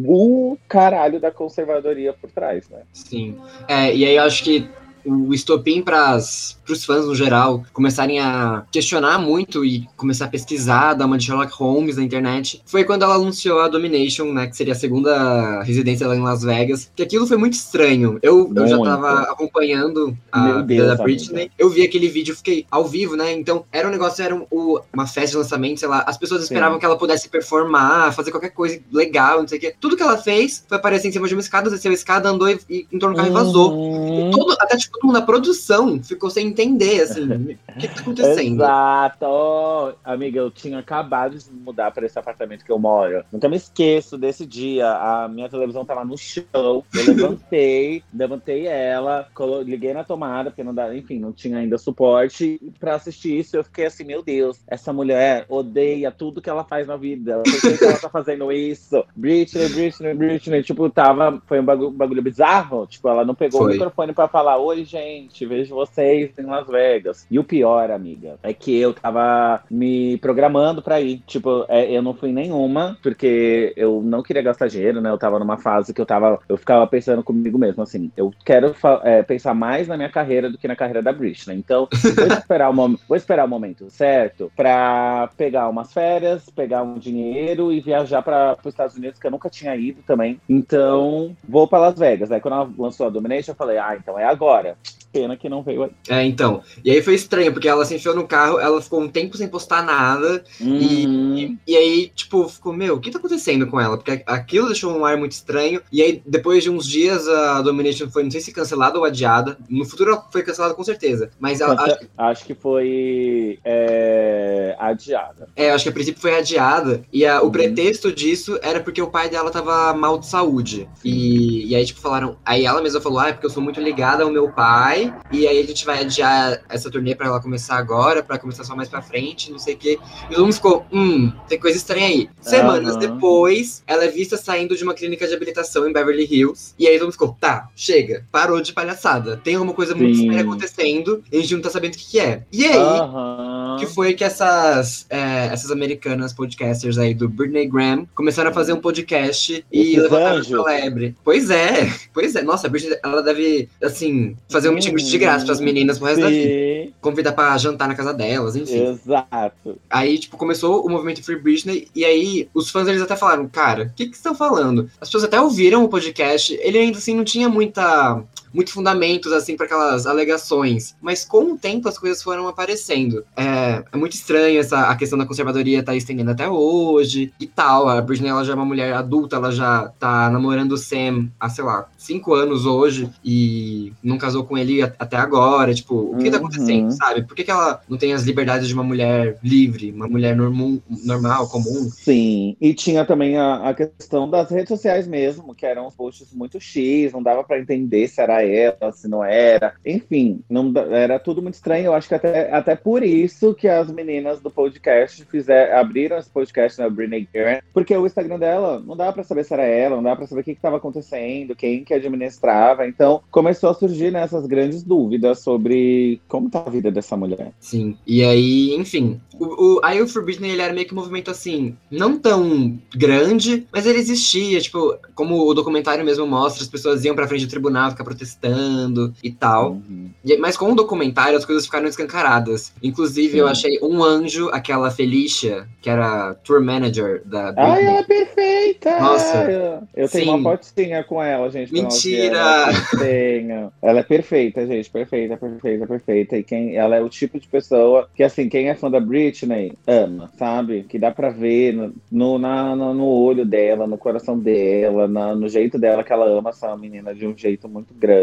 [0.07, 2.83] o caralho da conservadoria por trás, né?
[2.93, 3.39] Sim.
[3.69, 4.69] É, e aí eu acho que
[5.05, 10.95] o estopim para os fãs no geral começarem a questionar muito e começar a pesquisar
[10.95, 14.57] da uma de Sherlock Holmes na internet foi quando ela anunciou a Domination, né, que
[14.57, 18.19] seria a segunda residência dela em Las Vegas, que aquilo foi muito estranho.
[18.23, 21.55] Eu, eu já tava acompanhando a vida da Britney, amiga.
[21.59, 24.47] eu vi aquele vídeo, fiquei ao vivo, né, então era um negócio, era um,
[24.93, 26.81] uma festa de lançamento, sei lá, as pessoas esperavam Sim.
[26.81, 29.75] que ela pudesse performar, fazer qualquer coisa legal, não sei o quê.
[29.79, 32.49] Tudo que ela fez foi aparecer em cima de uma escada, desceu a escada, andou
[32.49, 33.41] e, e entornou o carro uhum.
[33.41, 34.29] e vazou.
[34.29, 37.25] E todo, até tipo, todo mundo na produção ficou sem entender, assim,
[37.69, 38.63] o que, tá acontecendo?
[38.63, 39.97] Exato!
[40.05, 43.25] Amiga, eu tinha acabado de mudar para esse apartamento que eu moro.
[43.33, 44.89] Nunca me esqueço desse dia.
[44.89, 46.45] A minha televisão tava no chão.
[46.55, 49.29] Eu levantei, levantei ela,
[49.65, 52.61] liguei na tomada, porque não dá, enfim, não tinha ainda suporte.
[52.79, 56.87] para assistir isso, eu fiquei assim, meu Deus, essa mulher odeia tudo que ela faz
[56.87, 57.43] na vida.
[57.43, 59.05] Por que ela tá fazendo isso?
[59.17, 60.63] Britney, Britney, Britney.
[60.63, 61.43] Tipo, tava.
[61.47, 62.87] Foi um bagulho, bagulho bizarro.
[62.87, 63.71] Tipo, ela não pegou foi.
[63.71, 67.27] o microfone para falar, oi, gente gente, vejo vocês em Las Vegas.
[67.31, 71.23] E o pior, amiga, é que eu tava me programando pra ir.
[71.27, 75.11] Tipo, é, eu não fui nenhuma, porque eu não queria gastar dinheiro, né?
[75.11, 76.39] Eu tava numa fase que eu tava.
[76.49, 80.59] Eu ficava pensando comigo mesmo, assim, eu quero é, pensar mais na minha carreira do
[80.59, 81.57] que na carreira da Britney.
[81.57, 86.99] Então, vou esperar, o vou esperar o momento certo pra pegar umas férias, pegar um
[86.99, 90.41] dinheiro e viajar para os Estados Unidos, que eu nunca tinha ido também.
[90.49, 92.31] Então, vou para Las Vegas.
[92.31, 94.74] Aí quando ela lançou a Domination, eu falei, ah, então é agora.
[94.75, 95.04] Yeah.
[95.15, 95.91] Pena que não veio aí.
[96.09, 96.61] É, então.
[96.85, 99.47] E aí foi estranho, porque ela se enfiou no carro, ela ficou um tempo sem
[99.47, 100.43] postar nada.
[100.61, 100.77] Uhum.
[100.77, 103.97] E, e aí, tipo, ficou, meu, o que tá acontecendo com ela?
[103.97, 105.81] Porque aquilo deixou um ar muito estranho.
[105.93, 109.57] E aí, depois de uns dias, a Domination foi, não sei se cancelada ou adiada.
[109.71, 111.31] No futuro ela foi cancelada com certeza.
[111.39, 115.49] Mas ela, acho, acho, que foi é, adiada.
[115.55, 117.05] É, acho que a princípio foi adiada.
[117.13, 117.47] E a, uhum.
[117.47, 120.89] o pretexto disso era porque o pai dela tava mal de saúde.
[121.05, 122.37] E, e aí, tipo, falaram.
[122.45, 125.47] Aí ela mesma falou: ah, é porque eu sou muito ligada ao meu pai e
[125.47, 128.89] aí a gente vai adiar essa turnê para ela começar agora, para começar só mais
[128.89, 129.99] para frente, não sei o quê.
[130.31, 132.29] E o mundo ficou, hum, tem coisa estranha aí.
[132.41, 133.01] Semanas uhum.
[133.01, 136.75] depois, ela é vista saindo de uma clínica de habilitação em Beverly Hills.
[136.79, 139.37] E aí todo mundo ficou, tá, chega, parou de palhaçada.
[139.37, 142.21] Tem alguma coisa muito estranha acontecendo e a gente não tá sabendo o que, que
[142.21, 142.43] é.
[142.53, 143.77] E aí, uhum.
[143.79, 148.73] que foi que essas, é, essas americanas podcasters aí do Britney Graham começaram a fazer
[148.73, 151.15] um podcast e levantaram o celebre.
[151.25, 152.43] Pois é, pois é.
[152.43, 156.23] Nossa, a Britney, ela deve, assim, fazer um de graça pras meninas pro resto Sim.
[156.23, 156.93] da vida.
[157.01, 158.89] Convidar pra jantar na casa delas, enfim.
[158.89, 159.79] Exato.
[159.91, 163.85] Aí, tipo, começou o movimento Free Britney, e aí os fãs eles até falaram, cara,
[163.85, 164.91] o que que estão falando?
[165.01, 168.23] As pessoas até ouviram o podcast, ele ainda assim não tinha muita
[168.55, 170.95] muito fundamentos, assim, para aquelas alegações.
[171.03, 173.25] Mas com o tempo as coisas foram aparecendo.
[173.37, 177.89] É, é muito estranho essa, a questão da conservadoria tá estendendo até hoje e tal.
[177.89, 181.49] A Britney, ela já é uma mulher adulta, ela já tá namorando o Sam há,
[181.49, 185.75] sei lá, cinco anos hoje e não casou com ele até agora.
[185.75, 186.31] Tipo, o que tá uhum.
[186.31, 187.23] tá acontecendo, sabe?
[187.23, 190.79] Por que, que ela não tem as liberdades de uma mulher livre, uma mulher normal,
[191.05, 191.91] normal comum?
[191.91, 196.33] Sim, e tinha também a, a questão das redes sociais mesmo, que eram os posts
[196.33, 199.75] muito X, não dava para entender se era ela, se não era.
[199.85, 201.87] Enfim, não, era tudo muito estranho.
[201.87, 206.31] Eu acho que até, até por isso que as meninas do podcast fizer, abriram esse
[206.31, 209.97] podcast na Britney Graham, porque o Instagram dela não dava para saber se era ela,
[209.97, 212.87] não dava para saber o que estava acontecendo, quem que administrava.
[212.87, 217.53] Então começou a surgir nessas né, grandes dúvidas sobre como tá a vida dessa mulher.
[217.59, 217.97] Sim.
[218.07, 221.31] E aí, enfim, o, o I Will For Britney ele era meio que um movimento
[221.31, 224.61] assim, não tão grande, mas ele existia.
[224.61, 228.34] Tipo, como o documentário mesmo mostra, as pessoas iam pra frente do tribunal ficar protestando
[228.35, 229.73] conquistando e tal.
[229.73, 230.11] Uhum.
[230.39, 232.73] Mas com o documentário as coisas ficaram escancaradas.
[232.83, 233.39] Inclusive, Sim.
[233.39, 237.87] eu achei um anjo, aquela Felicia, que era tour manager da Ai, Britney.
[237.89, 239.01] ela é perfeita!
[239.01, 239.85] Nossa.
[239.95, 240.31] Eu, tenho Sim.
[240.31, 241.73] uma fotinha com ela, gente.
[241.73, 242.37] Mentira!
[242.39, 242.73] ela.
[242.99, 243.73] Tenho.
[243.83, 244.91] Ela é perfeita, gente.
[244.91, 246.37] Perfeita, perfeita, perfeita.
[246.37, 249.73] E quem, ela é o tipo de pessoa que, assim, quem é fã da Britney
[249.87, 250.85] ama, sabe?
[250.89, 255.35] Que dá pra ver no, no, na- no, no olho dela, no coração dela, na-
[255.35, 258.14] no jeito dela que ela ama essa menina de um jeito muito grande,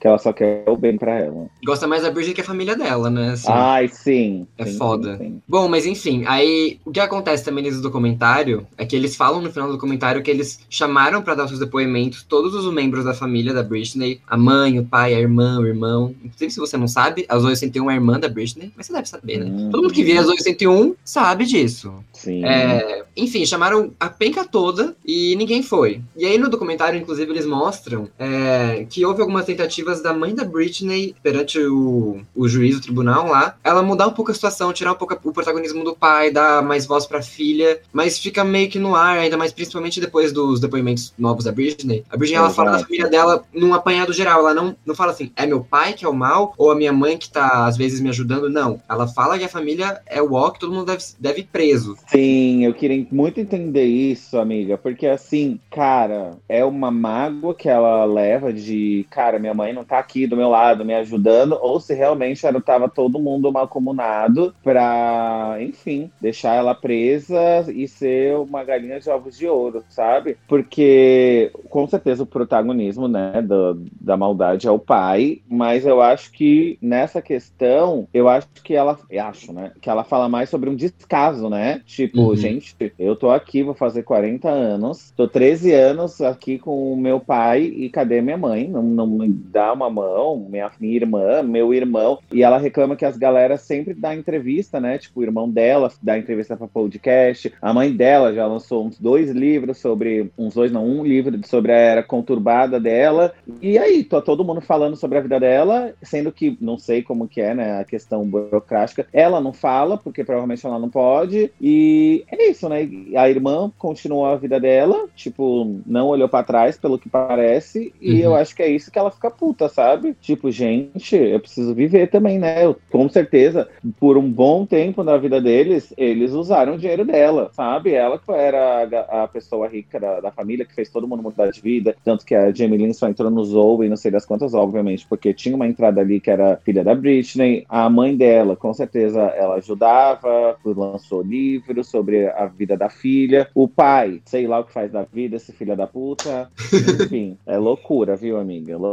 [0.00, 1.46] que ela só quer o bem pra ela.
[1.64, 3.30] Gosta mais da Britney que a família dela, né?
[3.30, 3.48] Assim.
[3.50, 4.46] Ai, sim.
[4.58, 5.16] É Sim, foda.
[5.16, 5.42] sim, sim.
[5.48, 9.50] Bom, mas enfim, aí o que acontece também nesse documentário é que eles falam no
[9.50, 13.52] final do documentário que eles chamaram pra dar seus depoimentos todos os membros da família
[13.52, 16.14] da Britney, a mãe, o pai, a irmã, o irmão.
[16.24, 19.08] Inclusive, se você não sabe, a Zoe 101 é irmã da Britney, mas você deve
[19.08, 19.46] saber, né?
[19.46, 19.70] Hum.
[19.70, 21.92] Todo mundo que vê a Zoe 101 sabe disso.
[22.12, 22.44] Sim.
[22.44, 26.00] É, enfim, chamaram a penca toda e ninguém foi.
[26.16, 30.44] E aí no documentário, inclusive, eles mostram é, que houve algumas tentativas da mãe da
[30.44, 34.92] Britney perante o, o juiz, o tribunal lá, ela mudar um pouco a situação, tirar
[34.92, 38.78] um pouco o protagonismo do pai, dar mais voz pra filha, mas fica meio que
[38.78, 42.04] no ar, ainda mais principalmente depois dos depoimentos novos da Britney.
[42.10, 45.30] A Britney, ela fala da família dela num apanhado geral, ela não, não fala assim,
[45.36, 48.00] é meu pai que é o mal, ou a minha mãe que tá, às vezes,
[48.00, 48.82] me ajudando, não.
[48.88, 51.96] Ela fala que a família é o ó, que todo mundo deve, deve ir preso.
[52.08, 58.04] Sim, eu queria muito entender isso, amiga, porque assim, cara, é uma mágoa que ela
[58.04, 61.92] leva de, cara, minha mãe não tá aqui do meu lado me ajudando, ou se
[61.92, 67.38] realmente era, tava todo mundo malcomunado pra, enfim, deixar ela presa
[67.70, 70.38] e ser uma galinha de ovos de ouro, sabe?
[70.48, 76.32] Porque, com certeza, o protagonismo, né, do- da maldade é o pai, mas eu acho
[76.32, 80.74] que nessa questão, eu acho que ela, acho, né, que ela fala mais sobre um
[80.76, 81.82] descaso, né?
[81.84, 82.36] Tipo, Uhum.
[82.36, 87.20] gente, eu tô aqui, vou fazer 40 anos, tô 13 anos aqui com o meu
[87.20, 88.68] pai e cadê minha mãe?
[88.68, 92.18] Não, não me dá uma mão, minha, minha irmã, meu irmão.
[92.32, 94.98] E ela reclama que as galeras sempre dá entrevista, né?
[94.98, 99.30] Tipo, o irmão dela dá entrevista pra podcast, a mãe dela já lançou uns dois
[99.30, 103.32] livros sobre, uns dois não, um livro sobre a era conturbada dela.
[103.60, 107.28] E aí, tô todo mundo falando sobre a vida dela, sendo que não sei como
[107.28, 109.06] que é, né, a questão burocrática.
[109.12, 111.50] Ela não fala, porque provavelmente ela não pode.
[111.60, 112.88] E é isso, né?
[113.16, 117.92] A irmã continuou a vida dela, tipo, não olhou pra trás, pelo que parece.
[118.00, 118.18] E Uhum.
[118.18, 120.14] eu acho que é isso que ela fica puta, sabe?
[120.20, 122.64] Tipo, gente, eu preciso viver também, né?
[122.64, 127.50] Eu, com certeza, por um bom tempo na vida deles, eles usaram o dinheiro dela,
[127.52, 127.92] sabe?
[127.92, 131.50] Ela que era a, a pessoa rica da, da família, que fez todo mundo mudar
[131.50, 131.94] de vida.
[132.04, 135.32] Tanto que a Jamie Lynn só entrou no Zoe, não sei das quantas, obviamente, porque
[135.34, 137.64] tinha uma entrada ali que era filha da Britney.
[137.68, 143.48] A mãe dela, com certeza, ela ajudava, lançou livros sobre a vida da filha.
[143.54, 146.50] O pai, sei lá o que faz da vida, esse filho da puta.
[147.04, 148.76] Enfim, é loucura, viu, amiga?
[148.76, 148.89] Loucura.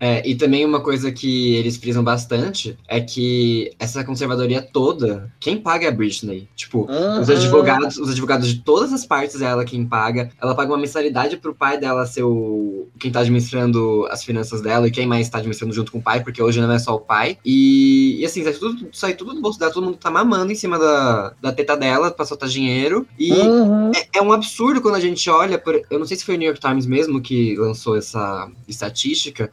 [0.00, 5.56] É, e também uma coisa que eles frisam bastante é que essa conservadoria toda, quem
[5.58, 6.48] paga é a Britney.
[6.54, 6.86] Tipo,
[7.20, 7.34] os Uhum.
[7.36, 10.30] advogados, os advogados de todas as partes é ela quem paga.
[10.40, 14.86] Ela paga uma mensalidade pro pai dela ser o quem tá administrando as finanças dela
[14.86, 17.00] e quem mais tá administrando junto com o pai, porque hoje não é só o
[17.00, 17.38] pai.
[17.44, 20.54] E, e assim, sai tudo, sai tudo do bolso dela, todo mundo tá mamando em
[20.54, 23.06] cima da, da teta dela pra soltar dinheiro.
[23.18, 23.90] E Uhum.
[23.94, 25.58] é, é um absurdo quando a gente olha.
[25.58, 29.04] Por, eu não sei se foi o New York Times mesmo que lançou essa estatística,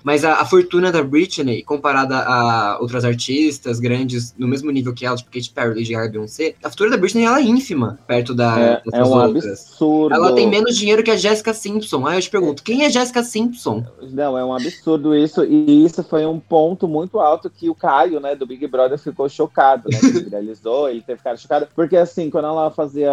[0.04, 5.06] mas a, a fortuna da Britney, comparada a outras artistas grandes no mesmo nível que
[5.06, 8.34] ela, tipo Katy Perry, Lady Gaga, Beyoncé, a fortuna da Britney ela é ínfima perto
[8.34, 9.46] da, É, é um outras.
[9.46, 10.16] absurdo.
[10.16, 12.06] Ela tem menos dinheiro que a Jessica Simpson.
[12.06, 13.84] Aí eu te pergunto, quem é Jessica Simpson?
[14.12, 15.44] Não, é um absurdo isso.
[15.44, 19.28] E isso foi um ponto muito alto que o Caio, né, do Big Brother, ficou
[19.30, 20.00] chocado, né?
[20.00, 21.68] Que viralizou, ele teve chocado.
[21.76, 23.12] Porque assim, quando ela fazia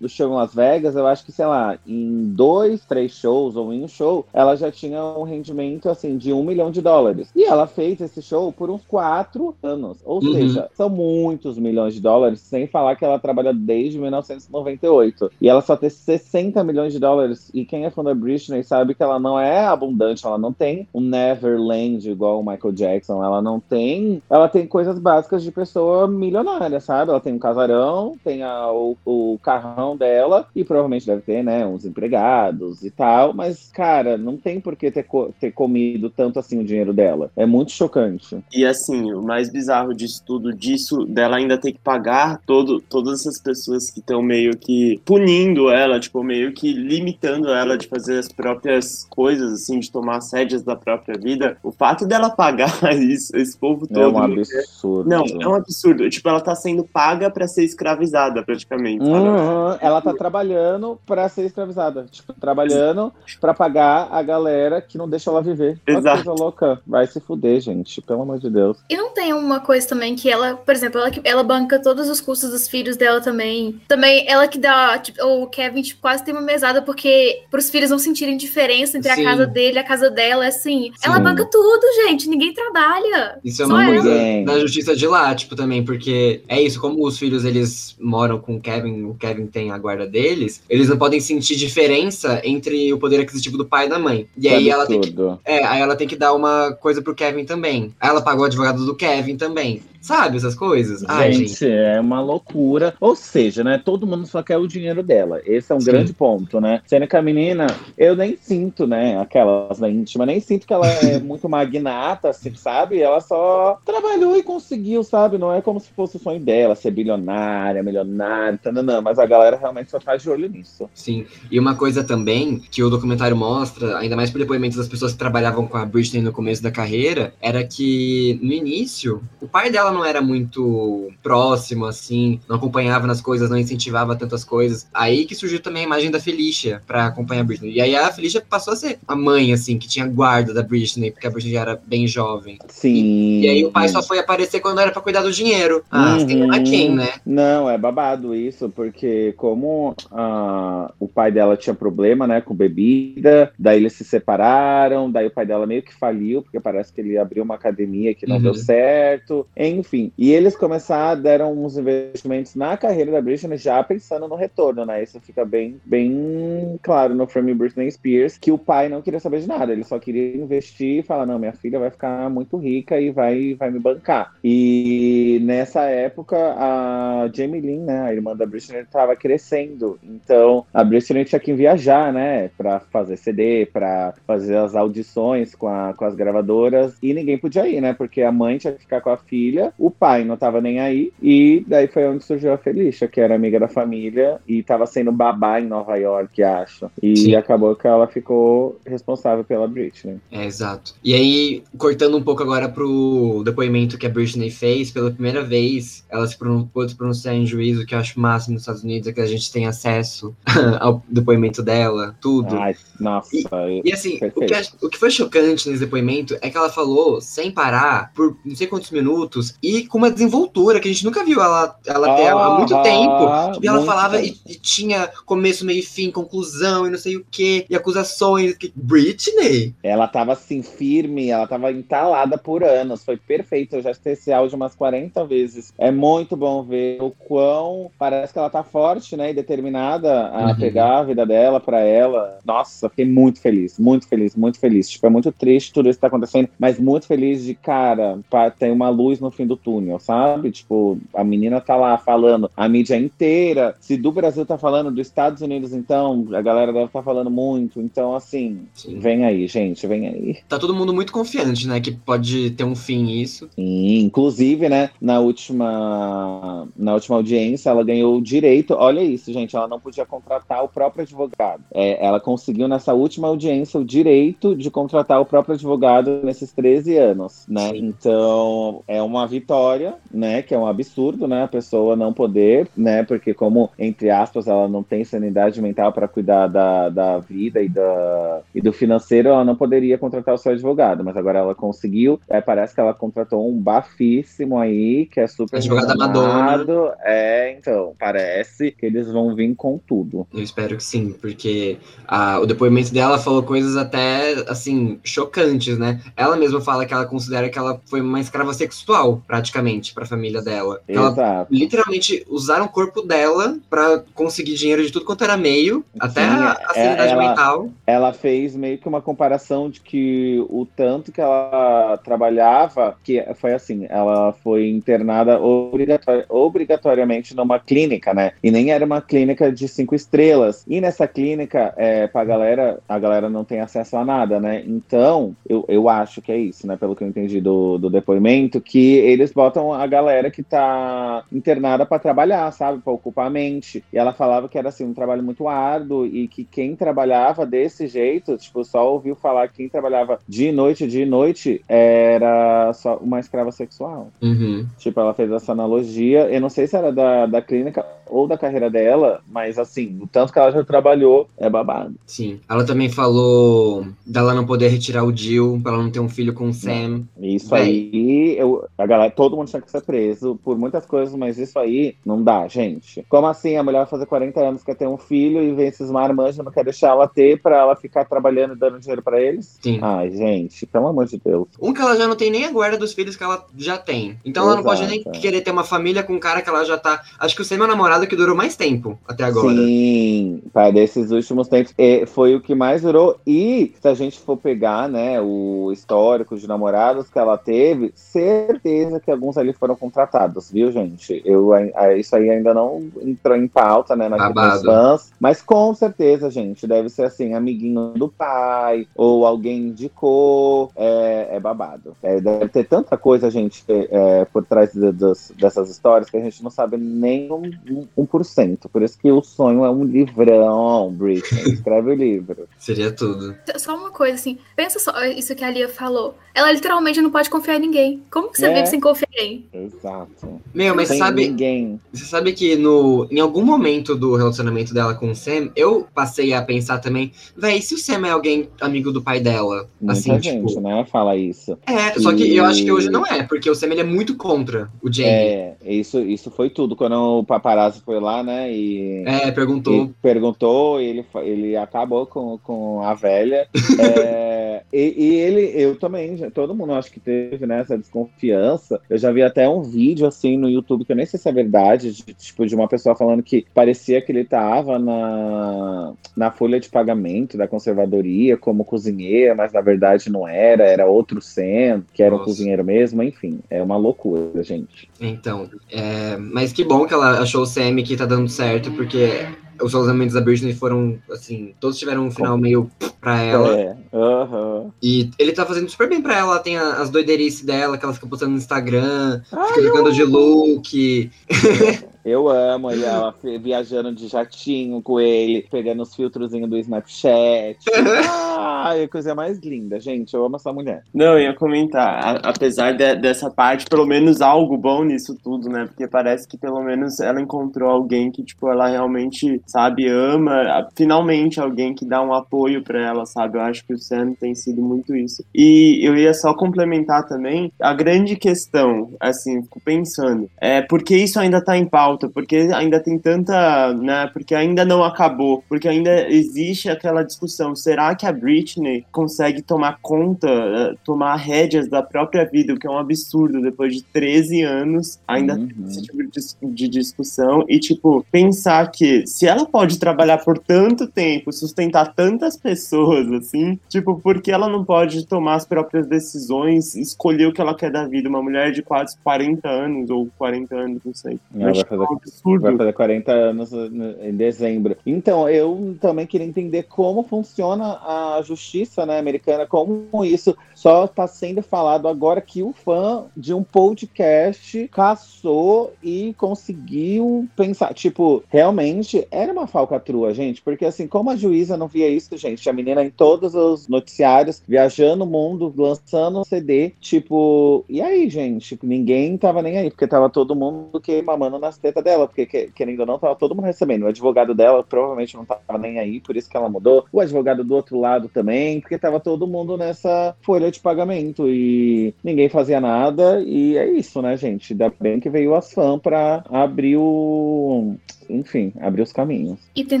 [0.00, 3.72] o show em Las Vegas, eu acho que, sei lá, em dois, três shows ou
[3.72, 7.30] em um show, ela já tinha um rendimento assim de um milhão de dólares.
[7.34, 9.98] E ela fez esse show por uns quatro anos.
[10.04, 10.32] Ou Uhum.
[10.32, 15.30] seja, são muitos milhões de dólares, sem falar que ela trabalha desde 1998.
[15.40, 17.50] E ela só tem 60 milhões de dólares.
[17.54, 20.88] E quem é fã da Britney sabe que ela não é abundante, ela não tem
[20.94, 24.22] um Neverland igual o Michael Jackson, ela não tem.
[24.28, 27.10] Ela tem coisas básicas de pessoa milionária, sabe?
[27.10, 31.66] Ela tem um casarão, tem a- o, o carrão dela e provavelmente deve ter, né,
[31.66, 33.32] uns empregados e tal.
[33.34, 35.75] Mas, cara, não tem por que ter, co- ter comido
[36.14, 37.30] tanto assim o dinheiro dela.
[37.36, 38.38] É muito chocante.
[38.52, 43.20] E assim, o mais bizarro disso tudo, disso, dela ainda ter que pagar todo, todas
[43.20, 48.18] essas pessoas que estão meio que punindo ela, tipo, meio que limitando ela de fazer
[48.18, 51.56] as próprias coisas, assim, de tomar as rédeas da própria vida.
[51.62, 54.00] O fato dela pagar isso, esse povo todo.
[54.00, 55.08] É um absurdo.
[55.08, 56.08] Não, é um absurdo.
[56.08, 59.04] Tipo, ela tá sendo paga pra ser escravizada, praticamente.
[59.04, 62.06] Uhum, Ela tá trabalhando pra ser escravizada.
[62.10, 65.55] Tipo, trabalhando pra pagar a galera que não deixa ela viver.
[65.56, 66.24] Que Exato.
[66.24, 66.80] coisa louca.
[66.86, 68.00] Vai se fuder, gente.
[68.02, 68.76] Pelo amor de Deus.
[68.88, 72.08] E não tem uma coisa também que ela, por exemplo, ela, que- ela banca todos
[72.08, 73.80] os custos dos filhos dela também.
[73.88, 77.90] Também ela que dá, tipo, o Kevin tipo, quase tem uma mesada porque pros filhos
[77.90, 79.20] não sentirem diferença entre Sim.
[79.22, 80.90] a casa dele e a casa dela, é assim.
[81.02, 81.22] Ela Sim.
[81.22, 83.38] banca tudo, gente, ninguém trabalha.
[83.44, 84.02] Isso é uma ela.
[84.02, 88.38] coisa da justiça de lá, tipo, também, porque é isso, como os filhos eles moram
[88.38, 92.92] com o Kevin, o Kevin tem a guarda deles, eles não podem sentir diferença entre
[92.92, 94.26] o poder aquisitivo do pai e da mãe.
[94.36, 95.14] E aí ela tem que.
[95.46, 97.94] É, aí ela tem que dar uma coisa pro Kevin também.
[98.00, 99.80] Aí ela pagou o advogado do Kevin também.
[100.06, 101.04] Sabe essas coisas?
[101.08, 101.68] Ai, gente, gente.
[101.68, 102.94] é uma loucura.
[103.00, 103.82] Ou seja, né?
[103.84, 105.42] Todo mundo só quer o dinheiro dela.
[105.44, 105.90] Esse é um Sim.
[105.90, 106.80] grande ponto, né?
[106.86, 107.66] Sendo que a menina,
[107.98, 109.20] eu nem sinto, né?
[109.20, 113.00] Aquelas da íntima, nem sinto que ela é muito magnata, assim, sabe?
[113.00, 115.38] Ela só trabalhou e conseguiu, sabe?
[115.38, 119.00] Não é como se fosse o sonho dela, ser bilionária, milionária, tananã.
[119.00, 120.88] Mas a galera realmente só tá de olho nisso.
[120.94, 121.26] Sim.
[121.50, 125.18] E uma coisa também que o documentário mostra, ainda mais por depoimentos das pessoas que
[125.18, 129.95] trabalhavam com a Britney no começo da carreira, era que no início o pai dela
[129.96, 134.86] não era muito próximo, assim, não acompanhava nas coisas, não incentivava tantas coisas.
[134.92, 137.72] Aí que surgiu também a imagem da Felicia pra acompanhar a Britney.
[137.72, 141.10] E aí a Felicia passou a ser a mãe, assim, que tinha guarda da Britney,
[141.10, 142.58] porque a Britney já era bem jovem.
[142.68, 143.40] Sim.
[143.40, 145.82] E aí o pai só foi aparecer quando era pra cuidar do dinheiro.
[145.90, 146.26] Ah, Uhum.
[146.26, 147.12] quem é quem, né?
[147.24, 153.52] Não, é babado isso, porque como ah, o pai dela tinha problema, né, com bebida,
[153.58, 157.16] daí eles se separaram, daí o pai dela meio que faliu, porque parece que ele
[157.18, 158.42] abriu uma academia que não Uhum.
[158.42, 159.75] deu certo, enfim.
[160.18, 165.02] E eles começaram, deram uns investimentos na carreira da Britney já pensando no retorno, né,
[165.02, 169.40] isso fica bem, bem claro no filme Britney Spears, que o pai não queria saber
[169.40, 173.00] de nada, ele só queria investir e falar, não, minha filha vai ficar muito rica
[173.00, 174.34] e vai, vai me bancar.
[174.42, 179.98] E nessa época, a Jamie Lynn, né, a irmã da Britney, estava crescendo.
[180.02, 185.68] Então, a Britney tinha que viajar, né, para fazer CD, para fazer as audições com,
[185.68, 186.96] a- com as gravadoras.
[187.02, 189.90] E ninguém podia ir, né, porque a mãe tinha que ficar com a filha, o
[189.90, 191.12] pai não tava nem aí.
[191.22, 195.12] E daí foi onde surgiu a Felicia, que era amiga da família e estava sendo
[195.12, 196.90] babá em Nova York, acho.
[197.02, 197.34] E Sim.
[197.34, 200.16] acabou que ela ficou responsável pela Britney.
[200.30, 200.94] É, exato.
[201.04, 206.04] E aí, cortando um pouco agora pro depoimento que a Britney fez, pela primeira vez,
[206.08, 209.08] ela se pronun- pôde se pronunciar em juízo, que eu acho máximo nos Estados Unidos,
[209.08, 210.34] é que a gente tem acesso
[210.80, 212.56] ao depoimento dela, tudo.
[212.56, 213.30] Ai, nossa.
[213.36, 217.20] eu- E assim, o que, o que foi chocante nesse depoimento é que ela falou
[217.20, 221.24] sem parar por não sei quantos minutos e com uma desenvoltura que a gente nunca
[221.24, 223.36] viu ela, ela ter há muito Aham, tempo.
[223.52, 226.98] Tipo, e ela muito falava e, e tinha começo, meio e fim, conclusão e não
[226.98, 228.54] sei o que, e acusações.
[228.56, 229.74] Que, Britney?
[229.82, 233.04] Ela tava assim, firme, ela tava entalada por anos.
[233.04, 233.76] Foi perfeito.
[233.76, 235.72] Eu já assisti esse áudio umas 40 vezes.
[235.78, 237.90] É muito bom ver o quão.
[237.98, 239.30] Parece que ela tá forte, né?
[239.30, 240.54] E determinada a Uhum.
[240.58, 242.38] pegar a vida dela pra ela.
[242.44, 244.88] Nossa, fiquei muito feliz, muito feliz, muito feliz.
[244.88, 248.50] Tipo, é muito triste tudo isso que tá acontecendo, mas muito feliz de, cara, pá,
[248.50, 250.50] tem uma luz no fim do túnel, sabe?
[250.50, 253.74] Tipo, a menina tá lá falando, a mídia inteira.
[253.80, 257.80] Se do Brasil tá falando, dos Estados Unidos, então, a galera deve estar falando muito.
[257.80, 258.98] Então, assim, Sim.
[258.98, 260.38] Vem aí, gente, vem aí.
[260.48, 261.80] Tá todo mundo muito confiante, né?
[261.80, 263.48] Que pode ter um fim isso.
[263.54, 268.74] Sim, inclusive, né, na última, na última audiência, ela ganhou o direito.
[268.74, 271.62] Olha isso, gente, ela não podia contratar o próprio advogado.
[271.72, 276.96] É, ela conseguiu nessa última audiência o direito de contratar o próprio advogado nesses 13
[276.96, 277.70] anos, né?
[277.70, 277.86] Sim.
[277.86, 283.02] Então, é uma vitória, né, que é um absurdo, né, a pessoa não poder, né,
[283.02, 287.68] porque como, entre aspas, ela não tem sanidade mental para cuidar da, da vida e,
[287.68, 292.18] da, e do financeiro, ela não poderia contratar o seu advogado, mas agora ela conseguiu.
[292.28, 296.90] É, parece que ela contratou um bafíssimo aí, que é super Advogado da renomado.
[297.00, 300.26] É, então, parece que eles vão vir com tudo.
[300.32, 306.00] Eu espero que sim, porque a- o depoimento dela falou coisas até, assim, chocantes, né?
[306.16, 310.40] Ela mesma fala que ela considera que ela foi uma escrava sexual, praticamente, pra família
[310.42, 310.80] dela.
[310.86, 311.54] Que Ela Exato.
[311.54, 316.28] literalmente usaram o corpo dela pra conseguir dinheiro de tudo quanto era meio, até Sim,
[316.34, 317.70] a, a é- sanidade ela- mental.
[317.86, 323.52] ela fez meio que uma comparação de que o tanto que ela trabalhava, que foi
[323.54, 328.32] assim, ela foi internada obrigatori- obrigatoriamente numa clínica, né?
[328.42, 330.64] E nem era uma clínica de cinco estrelas.
[330.68, 334.62] E nessa clínica, é, pra galera, a galera não tem acesso a nada, né?
[334.66, 336.76] Então, eu, eu acho que é isso, né?
[336.76, 341.84] Pelo que eu entendi do, do depoimento, que eles botam a galera que tá internada
[341.84, 342.80] pra trabalhar, sabe?
[342.82, 343.82] Pra ocupar a mente.
[343.92, 347.86] E ela falava que era assim, um trabalho muito árduo e que quem trabalhava desse
[347.86, 353.20] jeito, tipo, só ouviu falar que quem trabalhava de noite, de noite, era só uma
[353.20, 354.10] escrava sexual.
[354.22, 354.66] Uhum.
[354.78, 356.28] Tipo, ela fez essa analogia.
[356.30, 360.06] Eu não sei se era da, da clínica ou da carreira dela, mas assim, o
[360.06, 361.94] tanto que ela já trabalhou é babado.
[362.06, 362.40] Sim.
[362.48, 366.32] Ela também falou dela não poder retirar o Jill, pra ela não ter um filho
[366.32, 367.02] com o Sam.
[367.20, 367.62] Isso Bem.
[367.62, 371.58] aí, eu, a galera, todo mundo tinha que ser preso por muitas coisas, mas isso
[371.58, 373.04] aí não dá, gente.
[373.08, 375.90] Como assim a mulher vai fazer 40 anos, quer ter um filho e vem esses
[375.90, 379.58] marmanjos, não quer deixar ela ter pra ela ficar trabalhando e dando dinheiro pra eles?
[379.62, 379.78] Sim.
[379.82, 381.48] Ai, gente, pelo amor de Deus.
[381.60, 384.18] Um que ela já não tem nem a guarda dos filhos que ela já tem.
[384.24, 385.20] Então ela não pode nem Exato.
[385.20, 387.02] querer ter uma família com um cara que ela já tá.
[387.18, 389.56] Acho que o é o namorado que durou mais tempo até agora.
[389.56, 393.18] Sim, para desses últimos tempos é, foi o que mais durou.
[393.26, 398.95] E se a gente for pegar, né, o histórico de namorados que ela teve, certeza
[399.00, 401.22] que alguns ali foram contratados, viu, gente?
[401.24, 401.50] Eu,
[401.96, 404.54] isso aí ainda não entrou em pauta, né, na Babado.
[404.56, 410.70] dos fãs, mas com certeza, gente, deve ser assim, amiguinho do pai, ou alguém indicou,
[410.76, 411.96] é, é babado.
[412.02, 416.20] É, deve ter tanta coisa, gente, é, por trás de- dos- dessas histórias que a
[416.20, 418.68] gente não sabe nem um, um, um por cento.
[418.68, 421.42] Por isso que o sonho é um livrão, Britney.
[421.54, 422.48] Escreve o livro.
[422.58, 423.34] Seria tudo.
[423.56, 426.14] Só uma coisa, assim, pensa só isso que a Lia falou.
[426.34, 428.02] Ela literalmente não pode confiar em ninguém.
[428.10, 428.54] Como que você É.
[428.54, 429.46] vive sem confiar em alguém?
[429.52, 430.40] Exato.
[430.54, 431.80] Meu, mas Sem sabe, ninguém.
[431.92, 436.32] você sabe que no, em algum momento do relacionamento dela com o Sam, eu passei
[436.32, 439.68] a pensar também, véi, se o Sam é alguém amigo do pai dela?
[439.80, 440.60] Muita assim, gente, tipo.
[440.60, 441.58] né, fala isso.
[441.66, 444.16] É, só que eu acho que hoje não é, porque o Sam ele é muito
[444.16, 445.10] contra o Jamie.
[445.10, 446.76] É, isso, isso foi tudo.
[446.76, 449.04] Quando o paparazzi foi lá, né, e...
[449.06, 449.84] É, perguntou.
[449.84, 453.48] E perguntou, ele, ele acabou com, com a velha.
[453.78, 454.36] É,
[454.72, 458.80] e, e ele, eu também, já- todo mundo acho que teve né, essa desconfiança.
[458.88, 461.32] Eu já vi até um vídeo assim no YouTube, que eu nem sei se é
[461.32, 466.60] verdade, de, tipo, de uma pessoa falando que parecia que ele tava na, na folha
[466.60, 472.02] de pagamento da conservadoria como cozinheiro, mas na verdade não era, era outro Sam, que
[472.02, 472.30] era um Nossa.
[472.30, 474.88] cozinheiro mesmo, enfim, é uma loucura, gente.
[475.00, 479.26] Então, é, mas que bom que ela achou o Sam que tá dando certo, porque
[479.60, 483.58] os relacionamentos da Britney foram, assim, todos tiveram um final meio pra ela.
[483.58, 484.70] É, aham.
[484.82, 486.32] E ele tá fazendo super bem pra ela.
[486.32, 490.04] Ela tem as doiderices dela, que ela fica postando no Instagram, Ai, fica jogando de
[490.04, 491.10] look.
[492.08, 497.58] Eu amo ele, ela viajando de jatinho com ele, pegando os filtrozinhos do Snapchat.
[498.38, 500.14] Ai, a coisa mais linda, gente.
[500.14, 500.84] Eu amo essa mulher.
[500.94, 505.48] Não, eu ia comentar, a- apesar de- dessa parte, pelo menos algo bom nisso tudo,
[505.48, 505.66] né?
[505.66, 510.68] Porque parece que pelo menos ela encontrou alguém que, tipo, ela realmente, sabe, ama.
[510.76, 513.36] Finalmente alguém que dá um apoio pra ela, sabe?
[513.38, 515.24] Eu acho que o Sam tem sido muito isso.
[515.34, 521.18] E eu ia só complementar também a grande questão, assim, fico pensando, é porque isso
[521.18, 524.08] ainda tá em pauta, porque ainda tem tanta, né?
[524.12, 529.78] Porque ainda não acabou, porque ainda existe aquela discussão, será que a Britney consegue tomar
[529.80, 534.42] conta, eh, tomar rédeas da própria vida, o que é um absurdo, depois de 13
[534.42, 535.48] anos, ainda Uhum.
[535.48, 540.18] tem esse tipo de, dis- de discussão, e tipo, pensar que se ela pode trabalhar
[540.18, 545.46] por tanto tempo, sustentar tantas pessoas, assim, tipo, por que ela não pode tomar as
[545.46, 548.08] próprias decisões, escolher o que ela quer da vida?
[548.08, 551.18] Uma mulher de quase 40 anos, ou 40 anos, não sei.
[551.34, 552.42] Ela vai fazer- absurdo.
[552.42, 554.76] Vai fazer 40 anos em dezembro.
[554.84, 561.06] Então, eu também queria entender como funciona a justiça né, americana, como isso só está
[561.06, 567.74] sendo falado agora que o fã de um podcast caçou e conseguiu pensar.
[567.74, 572.48] Tipo, realmente era uma falcatrua, gente, porque assim, como a juíza não via isso, gente,
[572.48, 578.08] a menina em todos os noticiários, viajando o mundo, lançando um CD, tipo, e aí,
[578.08, 578.58] gente?
[578.62, 582.50] Ninguém tava nem aí, porque tava todo mundo que mamando nas tetas dela, porque que-
[582.54, 583.84] querendo ou não, tava todo mundo recebendo.
[583.84, 586.84] O advogado dela provavelmente não tava nem aí, por isso que ela mudou.
[586.92, 591.94] O advogado do outro lado também, porque tava todo mundo nessa folha de pagamento e
[592.02, 593.20] ninguém fazia nada.
[593.22, 594.52] E é isso, né, gente?
[594.52, 597.74] Ainda bem que veio as fãs pra abrir o.
[598.08, 599.38] Enfim, abrir os caminhos.
[599.54, 599.80] E tem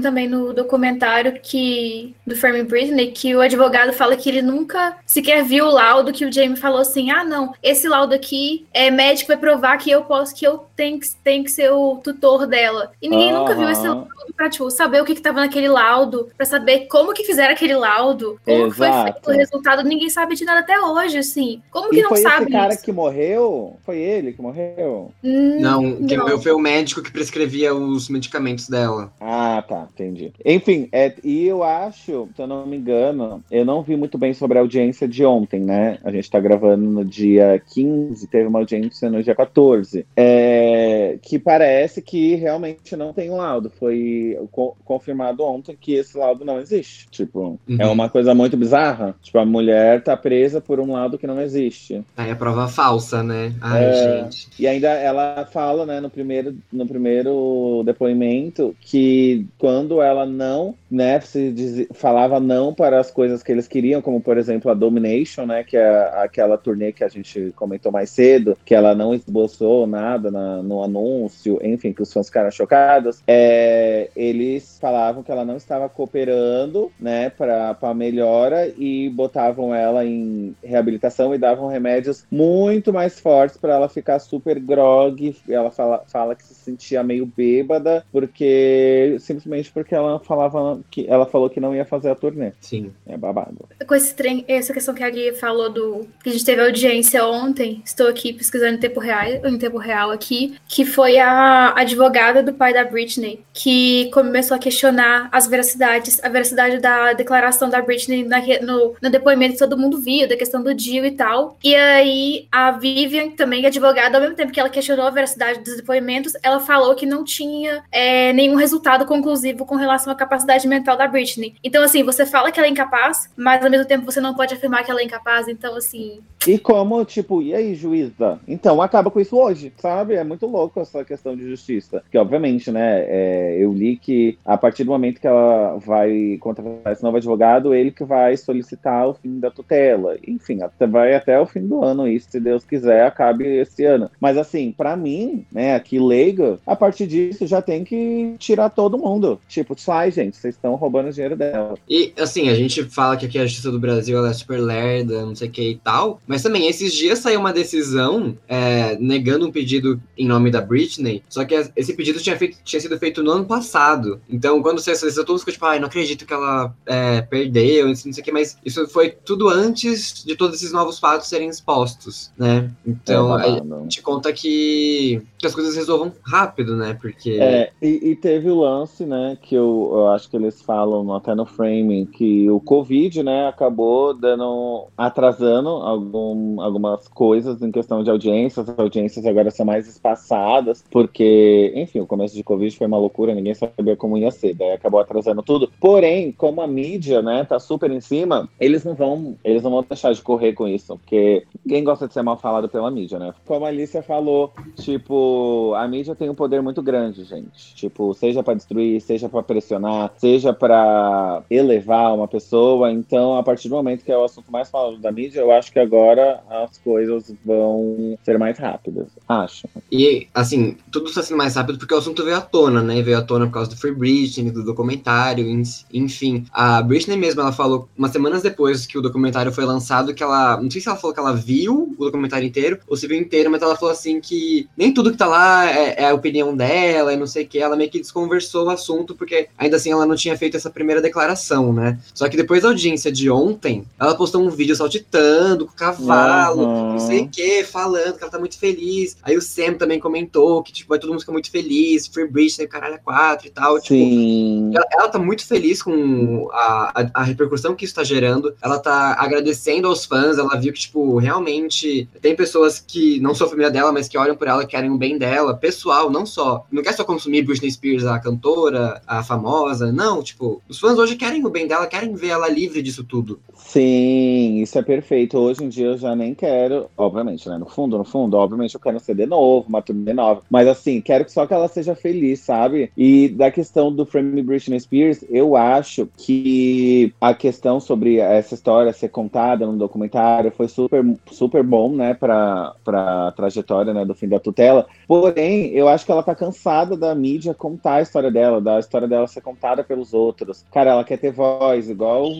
[0.00, 5.44] também no documentário que do Fermi Britney que o advogado fala que ele nunca sequer
[5.44, 9.28] viu o laudo que o Jamie falou assim: "Ah, não, esse laudo aqui é médico
[9.28, 12.92] vai provar que eu posso que eu tenho que, tenho que ser o tutor dela".
[13.00, 16.28] E ninguém nunca viu esse laudo pra tipo, saber o que que tava naquele laudo,
[16.36, 20.34] pra saber como que fizeram aquele laudo, como que foi feito o resultado, ninguém sabe
[20.34, 21.62] de nada até hoje, assim.
[21.70, 22.82] Como que E não foi sabe esse cara isso?
[22.84, 23.76] que morreu?
[23.84, 25.12] Foi ele que morreu?
[25.24, 26.24] Hum, Não, quem não.
[26.24, 29.12] morreu foi o médico que prescrevia os medicamentos dela.
[29.20, 30.32] Ah, tá, entendi.
[30.44, 34.32] Enfim, é, e eu acho, se eu não me engano, eu não vi muito bem
[34.34, 35.98] sobre a audiência de ontem, né?
[36.04, 40.06] A gente tá gravando no dia 15, teve uma audiência no dia 14.
[40.16, 43.70] É, que parece que realmente não tem um laudo.
[43.70, 47.08] Foi co- confirmado ontem que esse laudo não existe.
[47.10, 47.76] Tipo, Uhum.
[47.78, 49.14] é uma coisa muito bizarra.
[49.22, 52.02] Tipo, a mulher tá presa por um laudo que não existe.
[52.16, 53.52] Aí a prova falsa, né?
[53.60, 53.92] Ai, É.
[53.92, 54.48] gente.
[54.58, 60.74] E ainda ela fala, né, no primeiro, no primeiro depoimento depoimento que quando ela não,
[60.90, 64.74] né, se diz, falava não para as coisas que eles queriam, como por exemplo a
[64.74, 69.14] Domination, né, que é aquela turnê que a gente comentou mais cedo, que ela não
[69.14, 75.32] esboçou nada na, no anúncio, enfim, que os fãs ficaram chocados, é, eles falavam que
[75.32, 82.24] ela não estava cooperando, né, para melhora e botavam ela em reabilitação e davam remédios
[82.30, 85.34] muito mais fortes para ela ficar super grog.
[85.48, 91.26] Ela fala, fala que se sentia meio bêbada porque simplesmente porque ela falava que ela
[91.26, 92.52] falou que não ia fazer a turnê.
[92.60, 92.92] Sim.
[93.06, 93.68] É babado.
[93.86, 97.26] Com esse trem, essa questão que a Gui falou do que a gente teve audiência
[97.26, 102.42] ontem, estou aqui pesquisando em tempo real, em tempo real aqui, que foi a advogada
[102.42, 107.80] do pai da Britney que começou a questionar as veracidades, a veracidade da declaração da
[107.80, 111.56] Britney na, no, no depoimento que todo mundo viu, da questão do Dio e tal.
[111.64, 115.76] E aí a Vivian, também advogada, ao mesmo tempo que ela questionou a veracidade dos
[115.76, 120.96] depoimentos, ela falou que não tinha é, nenhum resultado conclusivo com relação à capacidade mental
[120.96, 121.54] da Britney.
[121.62, 124.54] Então, assim, você fala que ela é incapaz, mas ao mesmo tempo você não pode
[124.54, 125.48] afirmar que ela é incapaz.
[125.48, 126.20] Então, assim.
[126.46, 128.38] E como, tipo, e aí, juíza?
[128.46, 130.14] Então, acaba com isso hoje, sabe?
[130.14, 132.02] É muito louco essa questão de justiça.
[132.10, 136.92] Que, obviamente, né, é, eu li que a partir do momento que ela vai contratar
[136.92, 140.16] esse novo advogado, ele que vai solicitar o fim da tutela.
[140.26, 144.10] Enfim, até, vai até o fim do ano, isso, se Deus quiser, acabe esse ano.
[144.20, 148.98] Mas, assim, para mim, né, aqui leiga, a partir disso já tem que tirar todo
[148.98, 149.40] mundo.
[149.48, 151.74] Tipo, sai, gente, vocês estão roubando o dinheiro dela.
[151.88, 155.24] E, assim, a gente fala que aqui a justiça do Brasil ela é super lerda,
[155.24, 159.46] não sei o que e tal, mas também esses dias saiu uma decisão é, negando
[159.46, 163.22] um pedido em nome da Britney, só que esse pedido tinha, feito, tinha sido feito
[163.22, 164.20] no ano passado.
[164.28, 167.94] Então, quando você acessou tudo, ficou tipo, ai, não acredito que ela é, perdeu, não
[167.94, 172.30] sei o que, mas isso foi tudo antes de todos esses novos fatos serem expostos,
[172.36, 172.70] né?
[172.86, 176.96] Então, É, a gente conta que, que as coisas resolvam rápido, né?
[177.00, 177.38] Porque.
[177.40, 181.34] É, e, e teve o lance, né, que eu, eu acho que eles falam até
[181.34, 188.10] no framing, que o Covid, né, acabou dando, atrasando algum, algumas coisas em questão de
[188.10, 192.98] audiências, as audiências agora são mais espaçadas, porque, enfim, o começo de Covid foi uma
[192.98, 195.70] loucura, ninguém sabia como ia ser, daí acabou atrasando tudo.
[195.80, 199.84] Porém, como a mídia, né, tá super em cima, eles não vão, eles não vão
[199.88, 203.34] deixar de correr com isso, porque ninguém gosta de ser mal falado pela mídia, né?
[203.46, 207.45] Como a Alicia falou, tipo, a mídia tem um poder muito grande, gente.
[207.74, 212.90] Tipo, seja pra destruir, seja pra pressionar, seja pra elevar uma pessoa.
[212.92, 215.72] Então, a partir do momento que é o assunto mais falado da mídia, eu acho
[215.72, 219.08] que agora as coisas vão ser mais rápidas.
[219.28, 219.68] Acho.
[219.90, 223.00] E, assim, tudo está sendo mais rápido porque o assunto veio à tona, né?
[223.02, 226.44] Veio à tona por causa do Free Britney, do documentário, en- enfim.
[226.52, 230.60] A Britney mesmo, ela falou, umas semanas depois que o documentário foi lançado, que ela.
[230.60, 233.50] Não sei se ela falou que ela viu o documentário inteiro, ou se viu inteiro,
[233.50, 237.12] mas ela falou assim que nem tudo que tá lá é, é a opinião dela
[237.12, 237.58] e não sei o que.
[237.58, 241.00] Ela meio que desconversou o assunto, porque ainda assim ela não tinha feito essa primeira
[241.02, 241.98] declaração, né?
[242.14, 246.62] Só que depois da audiência de ontem, ela postou um vídeo saltitando com o cavalo,
[246.62, 246.92] Uhum.
[246.92, 249.16] não sei o que, falando que ela tá muito feliz.
[249.22, 252.66] Aí o Sam também comentou que, tipo, vai todo mundo ficar muito feliz, Free Britney,
[252.66, 253.74] caralho, é quatro e tal.
[253.80, 254.72] Tipo, Sim.
[254.74, 258.54] ela, ela tá muito feliz com a, a, a repercussão que isso tá gerando.
[258.62, 260.38] Ela tá agradecendo aos fãs.
[260.38, 264.36] Ela viu que, tipo, realmente tem pessoas que não são família dela, mas que olham
[264.36, 266.64] por ela, querem o bem dela, pessoal, não só.
[266.70, 269.92] Não quer só consumir Britney Spears, a cantora, a famosa.
[269.92, 273.40] Não, tipo, os fãs hoje querem o bem dela, querem ver ela livre disso tudo.
[273.54, 275.38] Sim, isso é perfeito.
[275.38, 277.58] Hoje em dia eu já nem quero, obviamente, né?
[277.58, 280.42] No fundo, no fundo, obviamente eu quero um CD novo, uma turnê nova.
[280.48, 282.90] Mas assim, quero que só que ela seja feliz, sabe?
[282.96, 288.92] E da questão do Frame Britney Spears, eu acho que a questão sobre essa história
[288.92, 292.14] ser contada no documentário foi super, super bom, né?
[292.14, 294.86] Pra, pra trajetória né, do fim da tutela.
[295.08, 299.08] Porém, eu acho que ela tá cansada da mídia contar a história dela, da história
[299.08, 300.64] dela ser contada pelos outros.
[300.72, 302.30] Cara, ela quer ter voz, igual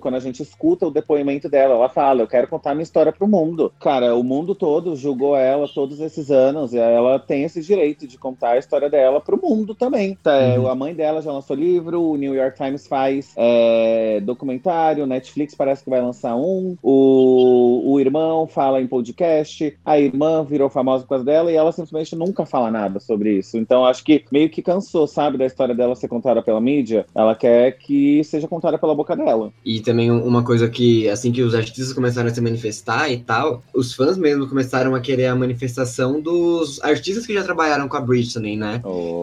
[0.00, 1.74] quando a gente escuta o depoimento dela.
[1.74, 3.72] Ela fala, eu quero contar minha história pro mundo.
[3.80, 8.18] Cara, o mundo todo julgou ela todos esses anos e ela tem esse direito de
[8.18, 10.16] contar a história dela pro mundo também.
[10.22, 10.68] Tá, é, Uhum.
[10.68, 15.84] A mãe dela já lançou livro, o New York Times faz é, documentário, Netflix parece
[15.84, 21.10] que vai lançar um, o, o irmão fala em podcast, a irmã virou famosa por
[21.10, 23.56] causa dela e ela simplesmente nunca fala nada sobre isso.
[23.56, 27.06] Então acho que meio que cansou, sabe, da história dela ser contada pela mídia.
[27.14, 29.52] Ela quer que seja contada pela boca dela.
[29.64, 33.18] E também um- uma coisa que, assim que os artistas começaram a se manifestar e
[33.18, 37.96] tal, os fãs mesmo começaram a querer a manifestação dos artistas que já trabalharam com
[37.96, 38.80] a Britney, né?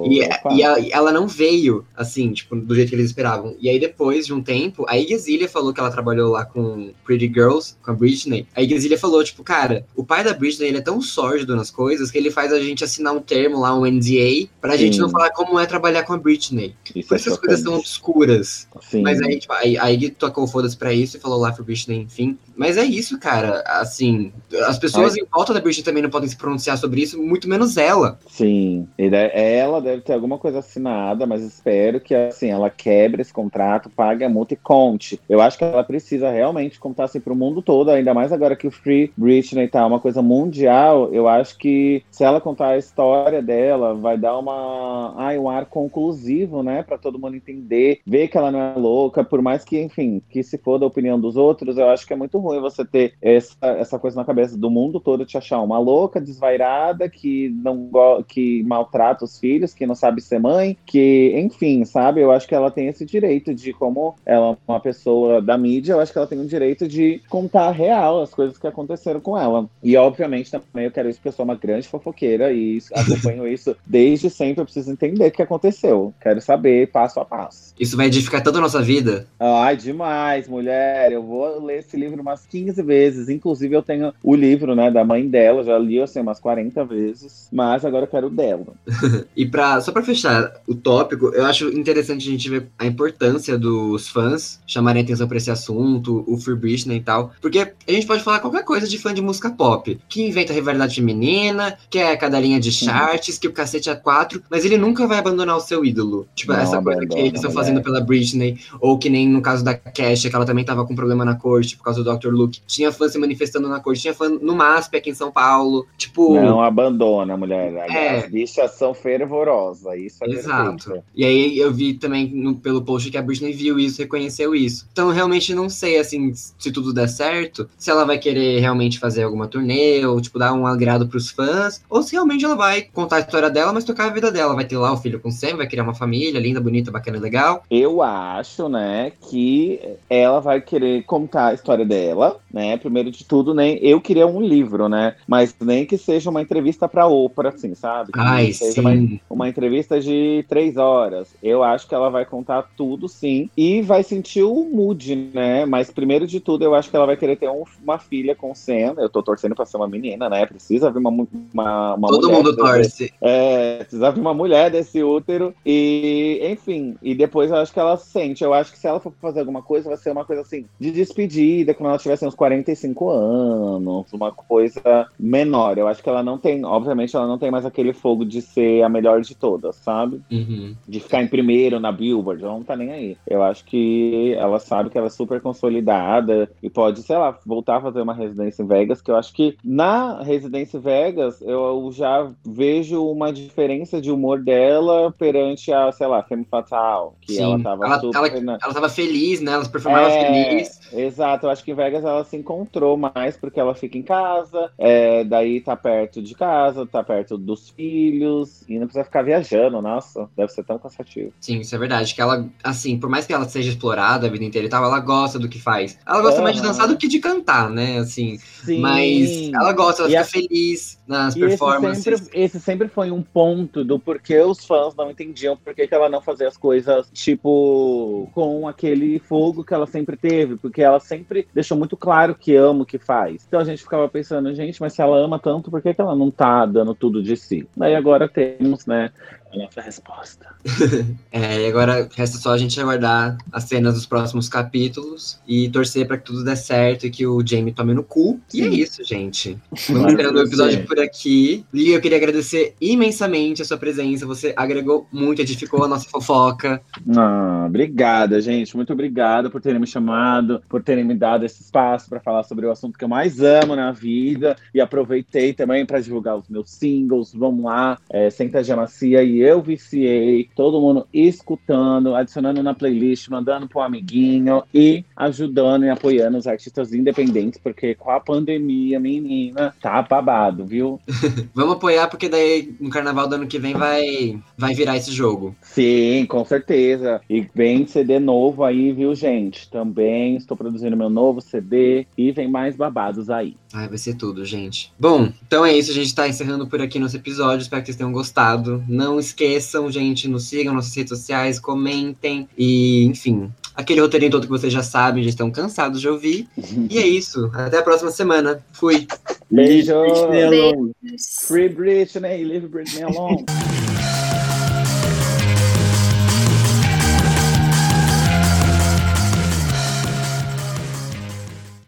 [0.09, 0.19] E,
[0.57, 3.55] e a- ela não veio, assim, tipo, do jeito que eles esperavam.
[3.59, 7.27] E aí, depois de um tempo, a Iggy falou que ela trabalhou lá com Pretty
[7.27, 8.45] Girls, com a Britney.
[8.55, 12.09] A Iggy falou, tipo, cara, o pai da Britney, ele é tão sórdido nas coisas
[12.11, 15.01] que ele faz a gente assinar um termo lá, um NDA, Pra gente Sim.
[15.01, 16.75] não falar como é trabalhar com a Britney.
[16.95, 17.87] Isso Por é isso as coisas são chocante.
[17.87, 18.67] obscuras.
[18.81, 19.01] Sim.
[19.01, 21.99] Mas aí, tipo, aí, aí ele tocou foda-se pra isso e falou lá pro Britney,
[22.01, 22.37] enfim.
[22.59, 23.63] Mas é isso, cara.
[23.65, 24.33] Assim,
[24.65, 27.77] as pessoas em volta da Britney também não podem se pronunciar sobre isso, muito menos
[27.77, 28.19] ela.
[28.27, 33.89] Sim, ela deve ter alguma coisa assinada, mas espero que assim ela quebre esse contrato,
[33.89, 35.21] pague a multa e conte.
[35.29, 38.67] Eu acho que ela precisa realmente contar assim pro mundo todo, ainda mais agora que
[38.67, 41.13] o Free Britney tá uma coisa mundial.
[41.13, 45.65] Eu acho que se ela contar a história dela, vai dar uma, ai, um ar
[45.65, 49.79] conclusivo, né, Pra todo mundo entender, ver que ela não é louca, por mais que,
[49.79, 52.85] enfim, que se for da opinião dos outros, eu acho que é muito ruim você
[52.85, 57.49] ter essa, essa coisa na cabeça do mundo todo te achar uma louca, desvairada, que
[57.49, 57.89] não
[58.27, 62.21] que maltrata os filhos, que não sabe ser mãe, que, enfim, sabe?
[62.21, 65.93] Eu acho que ela tem esse direito de, como ela é uma pessoa da mídia,
[65.93, 69.37] eu acho que ela tem o direito de contar real as coisas que aconteceram com
[69.37, 69.69] ela.
[69.83, 73.75] E, obviamente, também eu quero isso porque eu sou uma grande fofoqueira e acompanho isso
[73.85, 74.61] desde sempre.
[74.61, 76.13] Eu preciso entender o que aconteceu.
[76.21, 77.73] Quero saber passo a passo.
[77.79, 79.27] Isso vai edificar toda a nossa vida.
[79.39, 81.11] Ai, demais, mulher.
[81.11, 83.29] Eu vou ler esse livro umas 15 vezes.
[83.29, 85.63] Inclusive, eu tenho o livro, né, da mãe dela.
[85.63, 87.47] Já li, assim, umas 40 vezes.
[87.51, 88.67] Mas agora eu quero o dela.
[89.35, 93.57] E pra, só pra fechar o tópico, eu acho interessante a gente ver a importância
[93.57, 97.31] dos fãs chamarem atenção pra esse assunto, o Free Britney e tal.
[97.41, 99.99] Porque a gente pode falar qualquer coisa de fã de música pop.
[100.09, 104.65] Que inventa rivalidade feminina, que é cadelinha de charts, que o cacete é quatro, mas
[104.65, 106.27] ele nunca vai abandonar o seu ídolo.
[106.35, 109.63] Tipo, Não essa coisa que eles estão fazendo pela Britney, ou que nem no caso
[109.63, 112.28] da Kesha, que ela também tava com problema na corte por causa do Dr.
[112.37, 112.59] Luke.
[112.67, 115.85] Tinha fã se manifestando na corte, tinha fã no MASP aqui em São Paulo.
[115.97, 116.35] Tipo.
[116.35, 117.73] Não abandona, mulher.
[117.89, 118.17] É.
[118.19, 119.99] As bichas são fervorosas.
[119.99, 120.85] Isso é Exato.
[120.85, 121.03] perfeito.
[121.15, 124.87] E aí eu vi também no- pelo post que a Britney viu isso, reconheceu isso.
[124.91, 129.23] Então realmente não sei, assim, se tudo der certo, se ela vai querer realmente fazer
[129.23, 133.17] alguma turnê, ou tipo, dar um agrado pros fãs, ou se realmente ela vai contar
[133.17, 134.55] a história dela, mas tocar a vida dela.
[134.55, 137.17] Vai ter lá o filho com o Sam, vai criar uma família linda, bonita, bacana
[137.17, 137.63] e legal.
[137.69, 142.18] Eu acho, né, que ela vai querer contar a história dela,
[142.53, 142.77] né?
[142.77, 145.15] Primeiro de tudo, nem eu queria um livro, né?
[145.27, 148.11] Mas nem que seja uma entrevista pra Oprah, assim, sabe?
[148.11, 148.91] Que Ai, seja uma,
[149.29, 151.29] uma entrevista de três horas.
[151.41, 153.49] Eu acho que ela vai contar tudo, sim.
[153.57, 155.65] E vai sentir o mood, né?
[155.65, 158.53] Mas primeiro de tudo, eu acho que ela vai querer ter um- uma filha com
[158.55, 158.95] Sam.
[158.97, 160.45] Eu tô torcendo pra ser uma menina, né?
[160.45, 163.13] Precisa vir uma, uma, uma Todo mulher mundo pra ver- torce.
[163.21, 165.53] é, precisava de uma mulher desse útero.
[165.65, 168.43] E, enfim, e depois eu acho que ela sente.
[168.43, 170.91] Eu acho que se ela for fazer alguma coisa, vai ser uma coisa assim, de
[170.91, 175.77] despedida, quando ela tivesse uns 45 anos, uma coisa menor.
[175.77, 178.83] Eu acho que ela não tem, obviamente, ela não tem mais aquele fogo de ser
[178.83, 180.21] a melhor de todas, sabe?
[180.31, 180.75] Uhum.
[180.87, 183.17] De ficar em primeiro na Billboard, ela não tá nem aí.
[183.27, 187.77] Eu acho que ela sabe que ela é super consolidada e pode, sei lá, voltar
[187.77, 191.89] a fazer uma residência em Vegas, que eu acho que na residência em Vegas eu
[191.91, 197.43] já vejo uma diferença de humor dela perante a, sei lá, Femme Fatal, que Sim.
[197.43, 198.17] ela tava Ela- super...
[198.17, 199.53] ela- Ela tava feliz, né?
[199.53, 200.79] Ela performava É, feliz.
[200.93, 204.71] Exato, eu acho que em Vegas ela se encontrou mais porque ela fica em casa,
[204.77, 209.81] é, daí tá perto de casa, tá perto dos filhos, e não precisa ficar viajando,
[209.81, 211.31] nossa, deve ser tão cansativo.
[211.39, 212.13] Sim, isso é verdade.
[212.13, 214.99] Que ela, assim, por mais que ela seja explorada a vida inteira e tal, ela
[214.99, 215.97] gosta do que faz.
[216.05, 217.99] Ela gosta mais de dançar do que de cantar, né?
[217.99, 218.79] Assim, Sim.
[218.81, 222.03] mas ela gosta, ela E fica a- feliz nas E esse performances.
[222.03, 225.95] sempre, esse sempre foi um ponto do porquê os fãs não entendiam por que que
[225.95, 230.99] ela não fazia as coisas, tipo, com aquele fogo que ela sempre teve, porque ela
[230.99, 233.43] sempre deixou muito claro que ama o que faz.
[233.47, 236.15] Então a gente ficava pensando, gente, mas se ela ama tanto, por que, que ela
[236.15, 237.67] não tá dando tudo de si?
[237.75, 239.11] Daí agora temos, né,
[239.53, 240.47] a nossa resposta.
[241.31, 246.07] É, e agora resta só a gente aguardar as cenas dos próximos capítulos e torcer
[246.07, 248.39] pra que tudo dê certo e que o Jamie tome no cu.
[248.53, 249.57] E é isso, gente.
[249.89, 250.85] Vamos terminando o episódio sim.
[250.85, 251.65] por aqui.
[251.71, 254.25] Lia, eu queria agradecer imensamente a sua presença.
[254.25, 256.81] Você agregou muito, edificou a nossa fofoca.
[257.15, 258.75] Ah, obrigada, gente.
[258.75, 262.65] Muito obrigada por terem me chamado, por terem me dado esse espaço para falar sobre
[262.65, 264.55] o assunto que eu mais amo na vida.
[264.73, 267.33] E aproveitei também para divulgar os meus singles.
[267.33, 270.49] Vamos lá, é, Senta Macia e Eu Viciei.
[270.55, 276.93] Todo mundo escutando, adicionando na playlist, mandando pro amiguinho e ajudando e apoiando os artistas
[276.93, 280.99] independentes, porque com a pandemia, menina, tá babado, viu?
[281.53, 285.55] Vamos apoiar, porque daí no carnaval do ano que vem vai, vai virar esse jogo.
[285.61, 287.21] Sim, com certeza.
[287.29, 289.69] E vem CD novo aí, viu, gente?
[289.69, 293.55] Também estou produzindo meu novo CD e vem mais babados aí.
[293.71, 294.91] Ai, vai ser tudo, gente.
[294.99, 295.91] Bom, então é isso.
[295.91, 297.61] A gente tá encerrando por aqui nosso episódio.
[297.61, 298.83] Espero que vocês tenham gostado.
[298.87, 302.49] Não esqueçam, gente, nos sigam nas nossas redes sociais, comentem.
[302.57, 306.47] E, enfim, aquele roteirinho todo que vocês já sabem, já estão cansados de ouvir.
[306.89, 307.51] E é isso.
[307.53, 308.63] Até a próxima semana.
[308.71, 309.07] Fui.
[309.51, 309.93] Beijo.
[310.01, 310.91] Britney alone.
[311.01, 311.25] Beijos.
[311.47, 313.45] Free Britney, leave Britney alone.